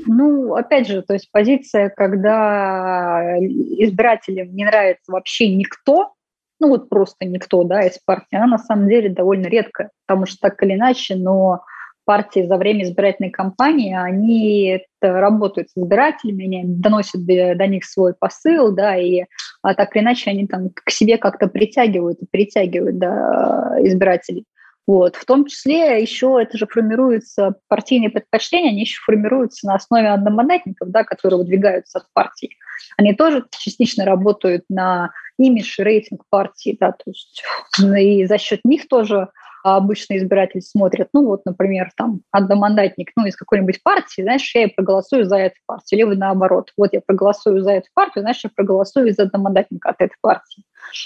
[0.08, 6.14] Ну, опять же, то есть позиция, когда избирателям не нравится вообще никто,
[6.60, 10.38] ну вот просто никто, да, из партии, она на самом деле довольно редкая, потому что
[10.42, 11.62] так или иначе, но
[12.06, 18.74] партии за время избирательной кампании, они работают с избирателями, они доносят до них свой посыл,
[18.74, 19.26] да, и
[19.62, 24.46] а так или иначе они там к себе как-то притягивают и притягивают да, избирателей.
[24.88, 25.16] Вот.
[25.16, 30.90] В том числе еще это же формируется, партийные предпочтения, они еще формируются на основе одномандатников,
[30.90, 32.58] да, которые выдвигаются от партии.
[32.98, 37.44] Они тоже частично работают на имидж, рейтинг партии, да, то есть
[37.80, 39.30] и за счет них тоже
[39.64, 44.64] а обычно избиратели смотрят, ну вот, например, там одномандатник, ну, из какой-нибудь партии, знаешь, я
[44.64, 48.50] и проголосую за эту партию, либо наоборот, вот я проголосую за эту партию, знаешь, я
[48.56, 50.64] проголосую за одномандатника от этой партии.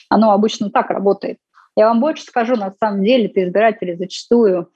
[0.10, 1.38] Оно обычно так работает.
[1.76, 4.70] Я вам больше скажу, на самом деле, ты избиратели зачастую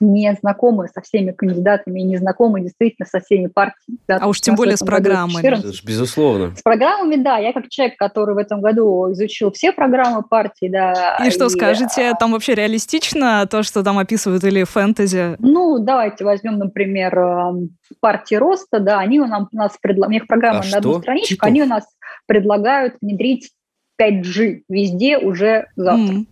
[0.00, 3.98] не знакомы со всеми кандидатами и не знакомы действительно со всеми партиями.
[4.08, 5.56] Да, а уж тем более с программами.
[5.84, 6.54] Безусловно.
[6.56, 7.38] С программами, да.
[7.38, 11.18] Я как человек, который в этом году изучил все программы партии, да.
[11.24, 15.36] И, и что скажете, там вообще реалистично то, что там описывают, или фэнтези?
[15.38, 20.14] Ну, давайте возьмем, например, эм, партии роста, да, они у нас, у нас предлагают, у
[20.14, 21.46] них программа а на одну страничку, Титов?
[21.48, 21.84] они у нас
[22.26, 23.52] предлагают внедрить
[24.00, 26.14] 5G везде уже завтра.
[26.14, 26.26] Mm.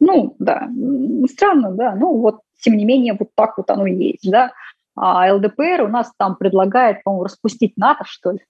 [0.00, 0.68] Ну, да,
[1.30, 1.94] странно, да.
[1.94, 4.52] Ну, вот тем не менее, вот так вот оно и есть, да.
[4.96, 8.40] А ЛДПР у нас там предлагает, по-моему, распустить НАТО, что ли.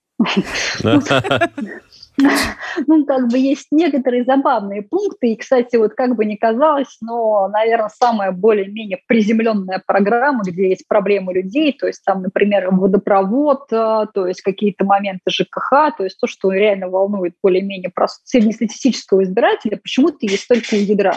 [2.86, 7.48] Ну, как бы есть некоторые забавные пункты, и, кстати, вот как бы ни казалось, но,
[7.48, 14.06] наверное, самая более-менее приземленная программа, где есть проблемы людей, то есть там, например, водопровод, а,
[14.06, 17.92] то есть какие-то моменты ЖКХ, то есть то, что реально волнует более-менее
[18.24, 21.14] среднестатистического избирателя, почему-то есть только у ядра.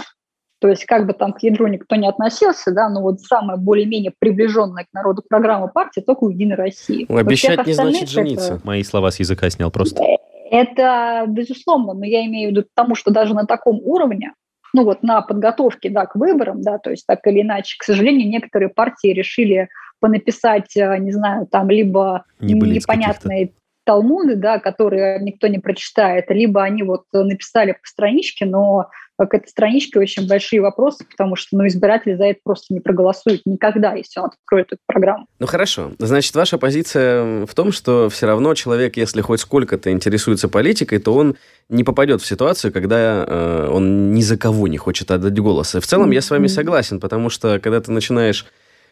[0.61, 4.13] То есть как бы там к ядру никто не относился, да, но вот самая более-менее
[4.17, 7.11] приближенная к народу программа партии только у «Единой России».
[7.11, 8.53] Обещать не значит жениться.
[8.53, 8.61] Это...
[8.63, 10.03] Мои слова с языка снял просто.
[10.51, 14.33] Это безусловно, но я имею в виду тому, что даже на таком уровне,
[14.71, 18.29] ну вот на подготовке, да, к выборам, да, то есть так или иначе, к сожалению,
[18.29, 19.67] некоторые партии решили
[19.99, 26.83] понаписать, э, не знаю, там либо непонятные талмуды, да, которые никто не прочитает, либо они
[26.83, 28.89] вот написали по страничке, но
[29.25, 33.41] к этой страничке очень большие вопросы, потому что ну, избиратель за это просто не проголосует
[33.45, 35.27] никогда, если он откроет эту программу.
[35.39, 35.91] Ну хорошо.
[35.99, 41.13] Значит, ваша позиция в том, что все равно человек, если хоть сколько-то интересуется политикой, то
[41.13, 41.35] он
[41.69, 45.75] не попадет в ситуацию, когда э, он ни за кого не хочет отдать голос.
[45.75, 48.45] И в целом я с вами согласен, потому что когда ты начинаешь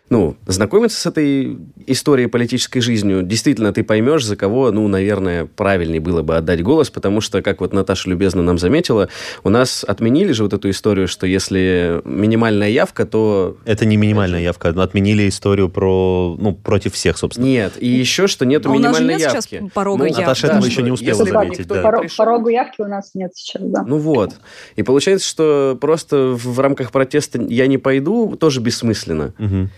[0.10, 6.00] ну, знакомиться с этой историей политической жизнью, действительно ты поймешь, за кого, ну, наверное, правильнее
[6.00, 9.10] было бы отдать голос, потому что, как вот Наташа любезно нам заметила,
[9.44, 13.58] у нас отменили же вот эту историю, что если минимальная явка, то...
[13.66, 17.46] Это не минимальная явка, отменили историю про, ну, против всех, собственно.
[17.46, 19.58] Нет, и еще, что нету а минимальной у нас же нет явки.
[19.60, 20.22] Сейчас порога ну, явки.
[20.22, 21.68] Наташа да, этого еще не успела заметить.
[21.68, 21.82] Да.
[21.82, 23.84] Порог, порога явки у нас нет сейчас, да.
[23.84, 24.34] Ну вот.
[24.76, 29.34] И получается, что просто в рамках протеста я не пойду, тоже бессмысленно.
[29.38, 29.70] Угу.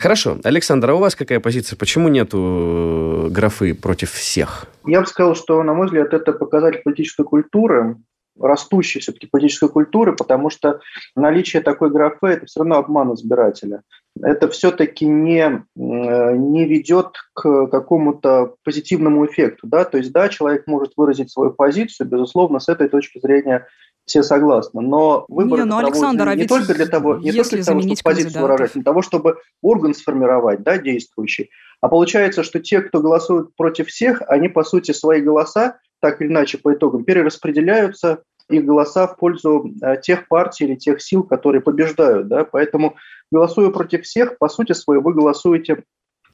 [0.00, 0.38] Хорошо.
[0.44, 1.76] Александр, а у вас какая позиция?
[1.76, 4.64] Почему нету э, графы против всех?
[4.86, 7.96] Я бы сказал, что, на мой взгляд, это показатель политической культуры,
[8.40, 10.80] растущей все-таки политической культуры, потому что
[11.14, 13.82] наличие такой графы– это все равно обман избирателя.
[14.22, 19.66] Это все-таки не, э, не ведет к какому-то позитивному эффекту.
[19.66, 19.84] Да?
[19.84, 23.66] То есть, да, человек может выразить свою позицию, безусловно, с этой точки зрения
[24.10, 24.82] все согласны.
[24.82, 27.96] Но выборы не, ну, Александр, а не только для того, не только для того, чтобы
[28.02, 31.50] позицию выражать, для того, чтобы орган сформировать, да, действующий.
[31.80, 36.28] А получается, что те, кто голосуют против всех, они, по сути, свои голоса, так или
[36.28, 41.62] иначе, по итогам, перераспределяются их голоса в пользу э, тех партий или тех сил, которые
[41.62, 42.26] побеждают.
[42.26, 42.44] Да?
[42.44, 42.96] Поэтому,
[43.30, 45.84] голосуя против всех, по сути своей, вы голосуете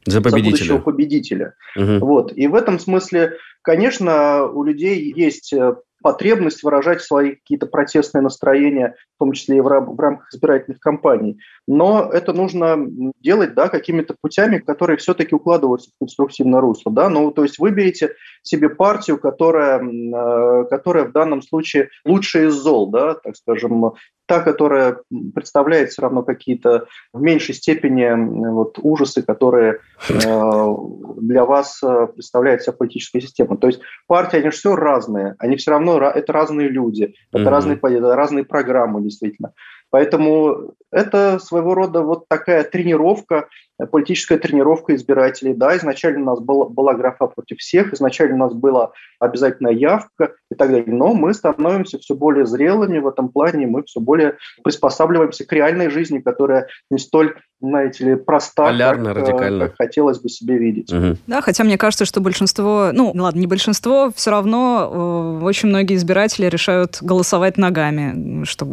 [0.06, 0.66] за победителя.
[0.66, 1.54] За победителя.
[1.76, 2.06] Угу.
[2.06, 2.32] Вот.
[2.34, 5.74] И в этом смысле, конечно, у людей есть э,
[6.06, 10.78] потребность выражать свои какие-то протестные настроения, в том числе и в, рам- в рамках избирательных
[10.78, 11.40] кампаний.
[11.66, 12.76] Но это нужно
[13.20, 16.92] делать да, какими-то путями, которые все-таки укладываются в конструктивное русло.
[16.92, 17.08] Да?
[17.08, 22.88] Ну, то есть выберите себе партию, которая, э, которая в данном случае лучшая из зол,
[22.92, 23.94] да, так скажем,
[24.26, 24.98] та, которая
[25.34, 29.78] представляет все равно какие-то в меньшей степени вот, ужасы, которые
[30.08, 30.74] э,
[31.20, 33.56] для вас э, представляет вся политическая система.
[33.56, 37.48] То есть партии, они же все разные, они все равно это разные люди, это mm-hmm.
[37.48, 39.52] разные, это разные программы, действительно.
[39.90, 43.48] Поэтому это своего рода вот такая тренировка
[43.84, 45.54] политическая тренировка избирателей.
[45.54, 50.32] Да, изначально у нас была, была графа против всех, изначально у нас была обязательная явка
[50.50, 50.86] и так далее.
[50.86, 55.90] Но мы становимся все более зрелыми в этом плане, мы все более приспосабливаемся к реальной
[55.90, 59.68] жизни, которая не столь знаете ли, проста, Полярно, как, э, радикально.
[59.68, 60.92] как хотелось бы себе видеть.
[60.92, 61.16] Мгм.
[61.26, 65.96] Да, хотя мне кажется, что большинство, ну, ладно, не большинство, все равно э, очень многие
[65.96, 68.66] избиратели решают голосовать ногами, что,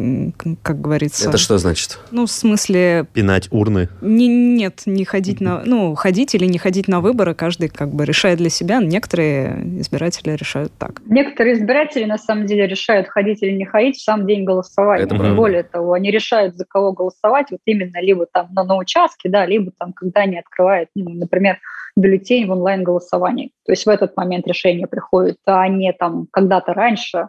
[0.62, 1.28] как говорится.
[1.28, 1.98] Это что значит?
[2.10, 3.88] Ну, в смысле, Пинать урны.
[4.02, 8.04] не, нет, не ходить на, ну, ходить или не ходить на выборы, каждый как бы
[8.04, 8.80] решает для себя.
[8.80, 11.02] Некоторые избиратели решают так.
[11.06, 15.04] Некоторые избиратели на самом деле решают, ходить или не ходить в сам день голосования.
[15.04, 15.34] Это правда.
[15.34, 19.44] Более того, они решают, за кого голосовать, вот именно либо там на, на участке, да,
[19.46, 21.58] либо там, когда они открывают, ну, например,
[21.96, 23.52] бюллетень в онлайн-голосовании.
[23.66, 27.28] То есть в этот момент решение приходит, а не там когда-то раньше.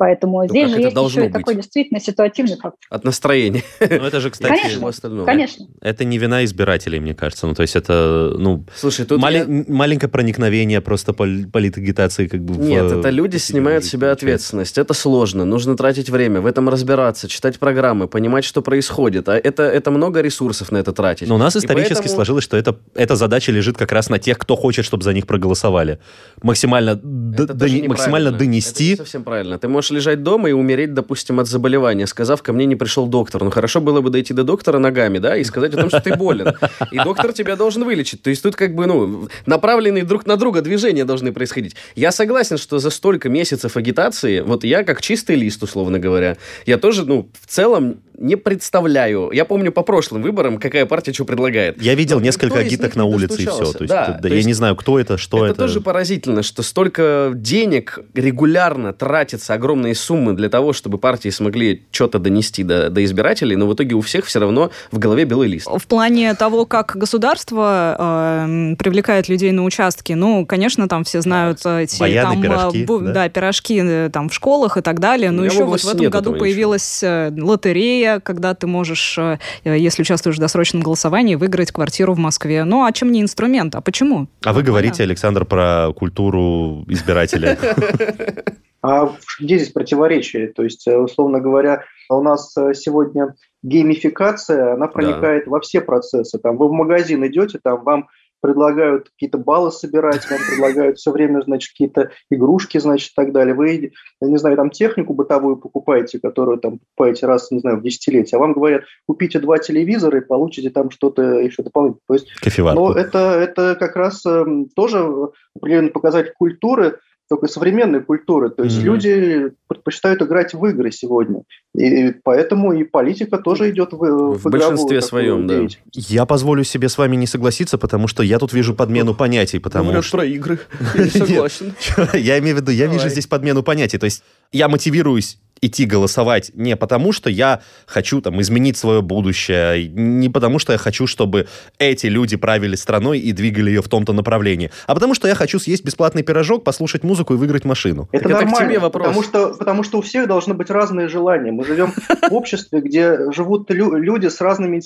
[0.00, 1.32] Поэтому здесь как же это есть еще и быть.
[1.34, 2.80] такой действительно ситуативный фактор.
[2.88, 3.62] От настроения.
[3.80, 4.88] Ну, это же, кстати, Конечно.
[4.88, 5.26] Остального.
[5.26, 5.66] Конечно.
[5.82, 7.46] это не вина избирателей, мне кажется.
[7.46, 12.40] Ну, то есть это, ну, Слушай, тут мали- я- маленькое проникновение просто пол- политагитации как
[12.42, 14.78] бы в, Нет, это э, люди в снимают с себя ответственность.
[14.78, 15.44] Это сложно.
[15.44, 19.28] Нужно тратить время, в этом разбираться, читать программы, понимать, что происходит.
[19.28, 21.28] А это, это много ресурсов на это тратить.
[21.28, 24.18] Но у нас И исторически поэтому- сложилось, что это, эта задача лежит как раз на
[24.18, 25.98] тех, кто хочет, чтобы за них проголосовали.
[26.42, 28.28] Максимально, д- Это тоже максимально неправильно.
[28.28, 28.90] Это донести.
[28.90, 29.58] не совсем правильно.
[29.58, 33.42] Ты можешь лежать дома и умереть, допустим, от заболевания, сказав, ко мне не пришел доктор.
[33.44, 36.16] Ну, хорошо было бы дойти до доктора ногами, да, и сказать о том, что ты
[36.16, 36.54] болен.
[36.92, 38.22] И доктор тебя должен вылечить.
[38.22, 41.76] То есть тут как бы, ну, направленные друг на друга движения должны происходить.
[41.96, 46.36] Я согласен, что за столько месяцев агитации, вот я как чистый лист, условно говоря,
[46.66, 49.30] я тоже, ну, в целом не представляю.
[49.32, 51.80] Я помню по прошлым выборам, какая партия что предлагает.
[51.80, 53.72] Я видел Но несколько никто из агиток на улице и все.
[53.72, 55.52] То есть, Да, это- то да, я есть не знаю, кто это, что это.
[55.54, 61.82] это тоже поразительно, что столько денег регулярно тратится, огромные суммы для того, чтобы партии смогли
[61.90, 65.48] что-то донести до, до избирателей, но в итоге у всех все равно в голове белый
[65.48, 65.66] лист.
[65.66, 71.60] В плане того, как государство э, привлекает людей на участки, ну, конечно, там все знают
[71.64, 73.12] э, эти Баяны, там, э, пирожки, бу- да?
[73.12, 75.30] да, пирожки э, там в школах и так далее.
[75.30, 80.36] Но еще вот в этом году появилась э, лотерея, когда ты можешь, э, если участвуешь
[80.36, 82.64] в досрочном голосовании, выиграть квартиру в Москве.
[82.64, 83.74] Ну, а чем не инструмент?
[83.74, 84.28] А почему?
[84.44, 87.58] А вы говорите, Александр, про культуру избирателя.
[88.82, 90.48] А где здесь противоречие?
[90.48, 96.38] То есть, э, условно говоря, у нас э, сегодня геймификация, она проникает во все процессы.
[96.38, 98.08] Там вы в магазин идете, там вам
[98.40, 103.54] предлагают какие-то баллы собирать, вам предлагают все время, значит, какие-то игрушки, значит, и так далее.
[103.54, 107.82] Вы, я не знаю, там технику бытовую покупаете, которую там покупаете раз, не знаю, в
[107.82, 112.00] десятилетие, а вам говорят, купите два телевизора и получите там что-то еще дополнительное.
[112.08, 112.92] То есть но Кофеварку.
[112.92, 115.06] это, это как раз эм, тоже
[115.54, 116.98] определенный показатель культуры,
[117.30, 118.50] только современной культуры.
[118.50, 118.86] То есть Мгм.
[118.86, 121.42] люди предпочитают играть в игры сегодня.
[121.76, 125.68] И поэтому и политика тоже идет в, В игровую большинстве своем, да.
[125.92, 130.02] Я позволю себе с вами не согласиться, потому что я тут вижу подмену понятий, потому
[130.02, 130.16] что...
[130.18, 130.58] про игры.
[130.96, 131.72] Я не согласен.
[132.14, 133.98] Я имею в виду, я вижу здесь подмену понятий.
[133.98, 139.88] То есть я мотивируюсь идти голосовать не потому, что я хочу там изменить свое будущее,
[139.88, 141.48] не потому, что я хочу, чтобы
[141.78, 145.58] эти люди правили страной и двигали ее в том-то направлении, а потому, что я хочу
[145.58, 148.08] съесть бесплатный пирожок, послушать музыку и выиграть машину.
[148.12, 149.06] Это Так это к нормально, тебе вопрос.
[149.06, 151.52] Потому, что, потому что у всех должны быть разные желания.
[151.52, 154.80] Мы живем в обществе, где живут лю- люди с разными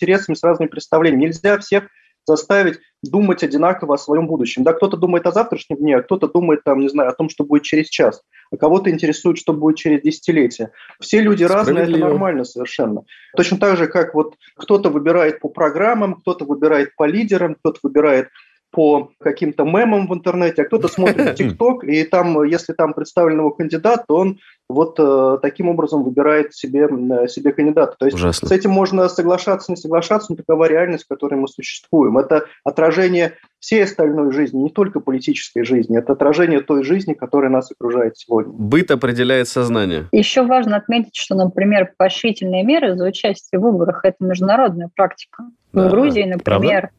[0.00, 1.26] интересами, с разными представлениями.
[1.26, 1.84] Нельзя всех
[2.24, 4.62] заставить думать одинаково о своем будущем.
[4.62, 7.44] Да, кто-то думает о завтрашнем дне, а кто-то думает, там, не знаю, о том, что
[7.44, 10.70] будет через час, а кого-то интересует, что будет через десятилетие.
[11.00, 13.04] Все люди разные, это нормально совершенно.
[13.36, 18.28] Точно так же, как вот кто-то выбирает по программам, кто-то выбирает по лидерам, кто-то выбирает
[18.72, 23.50] по каким-то мемам в интернете, а кто-то смотрит ТикТок, и там, если там представлен его
[23.50, 27.94] кандидат, то он вот э, таким образом выбирает себе, э, себе кандидата.
[27.98, 28.48] То есть Ужасно.
[28.48, 32.16] с этим можно соглашаться, не соглашаться, но такова реальность, в которой мы существуем.
[32.16, 37.70] Это отражение всей остальной жизни, не только политической жизни, это отражение той жизни, которая нас
[37.70, 38.52] окружает сегодня.
[38.52, 40.08] Быт определяет сознание.
[40.10, 45.44] Еще важно отметить, что, например, поощрительные меры за участие в выборах– это международная практика.
[45.72, 46.90] Да, в Грузии, например,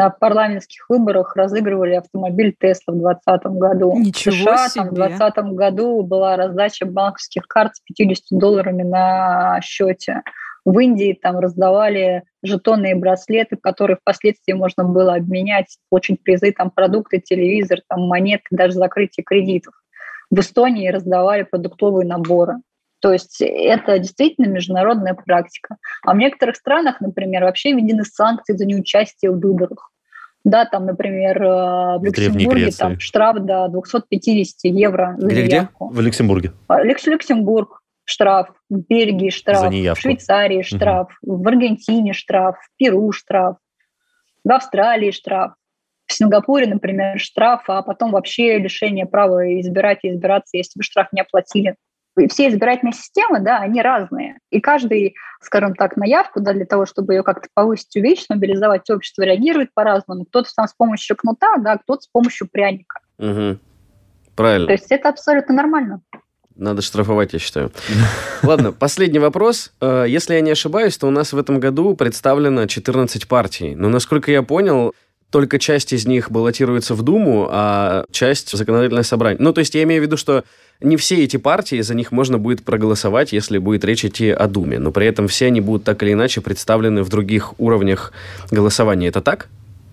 [0.00, 3.98] на парламентских выборах разыгрывали автомобиль Тесла в 2020 году.
[3.98, 4.82] Ничего в США себе.
[4.84, 10.22] там, в 2020 году была раздача банковских карт с 50 долларами на счете.
[10.64, 17.20] В Индии там раздавали жетонные браслеты, которые впоследствии можно было обменять, получить призы, там продукты,
[17.20, 19.74] телевизор, там монеты, даже закрытие кредитов.
[20.30, 22.54] В Эстонии раздавали продуктовые наборы.
[23.00, 25.76] То есть это действительно международная практика.
[26.04, 29.90] А в некоторых странах, например, вообще введены санкции за неучастие в выборах.
[30.44, 35.56] Да, там, например, э, в Люксембурге там штраф до 250 евро за Где-где?
[35.56, 35.88] неявку.
[35.88, 36.52] В Люксембурге.
[36.68, 40.00] А, Люкс- Люксембург штраф, в Бельгии штраф, в.
[40.00, 43.56] Швейцарии штраф, в Аргентине штраф, в Перу штраф.
[44.42, 45.52] В Австралии штраф,
[46.06, 51.08] в Сингапуре, например, штраф, а потом вообще лишение права избирать и избираться, если вы штраф
[51.12, 51.76] не оплатили.
[52.28, 54.38] Все избирательные системы, да, они разные.
[54.50, 58.88] И каждый, скажем так, на явку, да, для того, чтобы ее как-то повысить, увеличить, мобилизовать
[58.90, 60.24] общество, реагирует по-разному.
[60.24, 63.00] Кто-то там с помощью кнута, да, кто-то с помощью пряника.
[63.18, 63.58] Угу.
[64.34, 64.66] Правильно.
[64.66, 66.02] То есть это абсолютно нормально.
[66.56, 67.72] Надо штрафовать, я считаю.
[68.42, 69.72] Ладно, последний вопрос.
[69.80, 73.74] Э, если я не ошибаюсь, то у нас в этом году представлено 14 партий.
[73.74, 74.94] Но, насколько я понял,
[75.30, 79.40] только часть из них баллотируется в Думу, а часть в законодательное собрание.
[79.40, 80.44] Ну, то есть я имею в виду, что
[80.80, 84.78] не все эти партии, за них можно будет проголосовать, если будет речь идти о Думе.
[84.78, 88.12] Но при этом все они будут так или иначе представлены в других уровнях
[88.50, 89.08] голосования.
[89.08, 89.48] Это так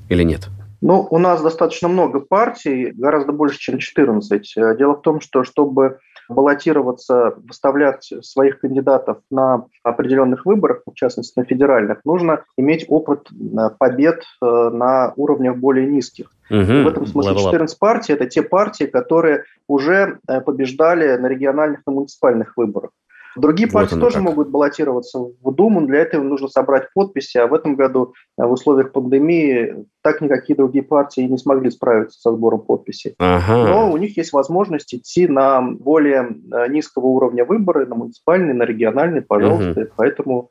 [0.09, 0.47] или нет?
[0.79, 4.77] Ну, у нас достаточно много партий, гораздо больше, чем 14.
[4.77, 5.99] Дело в том, что чтобы
[6.29, 13.69] баллотироваться, выставлять своих кандидатов на определенных выборах, в частности на федеральных, нужно иметь опыт э,
[13.77, 16.31] побед э, на уровнях более низких.
[16.49, 16.59] Угу.
[16.59, 21.91] В этом смысле 14 партий– это те партии, которые уже э, побеждали на региональных и
[21.91, 22.91] муниципальных выборах.
[23.37, 24.23] Другие партии вот тоже как.
[24.23, 28.51] могут баллотироваться в Думу, для этого нужно собрать подписи, а в этом году э, в
[28.51, 33.15] условиях пандемии так никакие другие партии не смогли справиться со сбором подписей.
[33.19, 33.67] Ага.
[33.67, 38.63] Но у них есть возможность идти на более э, низкого уровня выборы, на муниципальные, на
[38.63, 39.89] региональные, пожалуйста, угу.
[39.95, 40.49] поэтому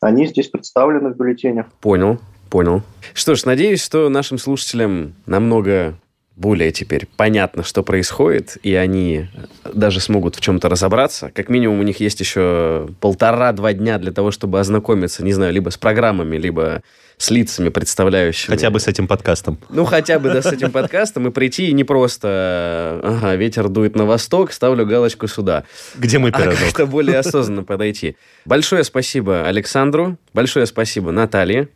[0.00, 1.66] они здесь представлены в бюллетенях.
[1.80, 2.18] Понял.
[2.50, 2.82] Понял.
[3.14, 5.94] Что ж, надеюсь, что нашим слушателям намного
[6.36, 9.28] более теперь понятно, что происходит, и они
[9.72, 11.30] даже смогут в чем-то разобраться.
[11.34, 15.68] Как минимум у них есть еще полтора-два дня для того, чтобы ознакомиться, не знаю, либо
[15.68, 16.82] с программами, либо
[17.18, 18.54] с лицами, представляющими.
[18.54, 19.58] Хотя бы с этим подкастом.
[19.68, 23.94] Ну, хотя бы, да, с этим подкастом, и прийти и не просто, ага, ветер дует
[23.94, 25.64] на восток, ставлю галочку сюда.
[25.94, 26.60] Где мой пирожок?
[26.60, 28.16] А как-то более осознанно подойти.
[28.44, 31.68] Большое спасибо Александру, большое спасибо Наталье.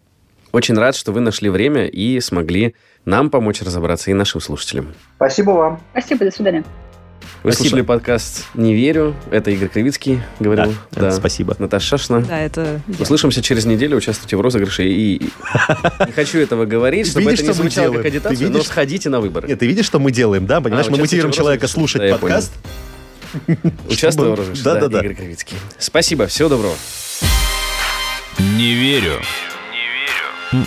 [0.53, 2.75] Очень рад, что вы нашли время и смогли
[3.07, 4.93] нам помочь разобраться и нашим слушателям.
[5.17, 5.81] Спасибо вам.
[5.93, 6.65] Спасибо, до свидания.
[7.43, 7.69] Вы спасибо.
[7.69, 9.15] слушали подкаст «Не верю».
[9.31, 10.75] Это Игорь Кривицкий говорил.
[10.91, 11.11] Да, да.
[11.13, 11.55] спасибо.
[11.59, 12.23] Наташа Шашна.
[12.23, 12.81] Да, это...
[12.99, 14.85] Услышимся через неделю, участвуйте в розыгрыше.
[14.85, 15.31] И
[16.07, 19.47] не хочу этого говорить, чтобы это не звучало как агитация, но сходите на выборы.
[19.47, 20.61] Нет, ты видишь, что мы делаем, да?
[20.61, 22.53] Понимаешь, а, мы мотивируем человека слушать подкаст.
[23.89, 24.65] Участвую в розыгрыше.
[24.65, 25.01] Да, да, да.
[25.01, 25.57] Игорь Кривицкий.
[25.79, 26.75] Спасибо, всего доброго.
[28.39, 29.21] Не верю.
[30.53, 30.67] Не верю.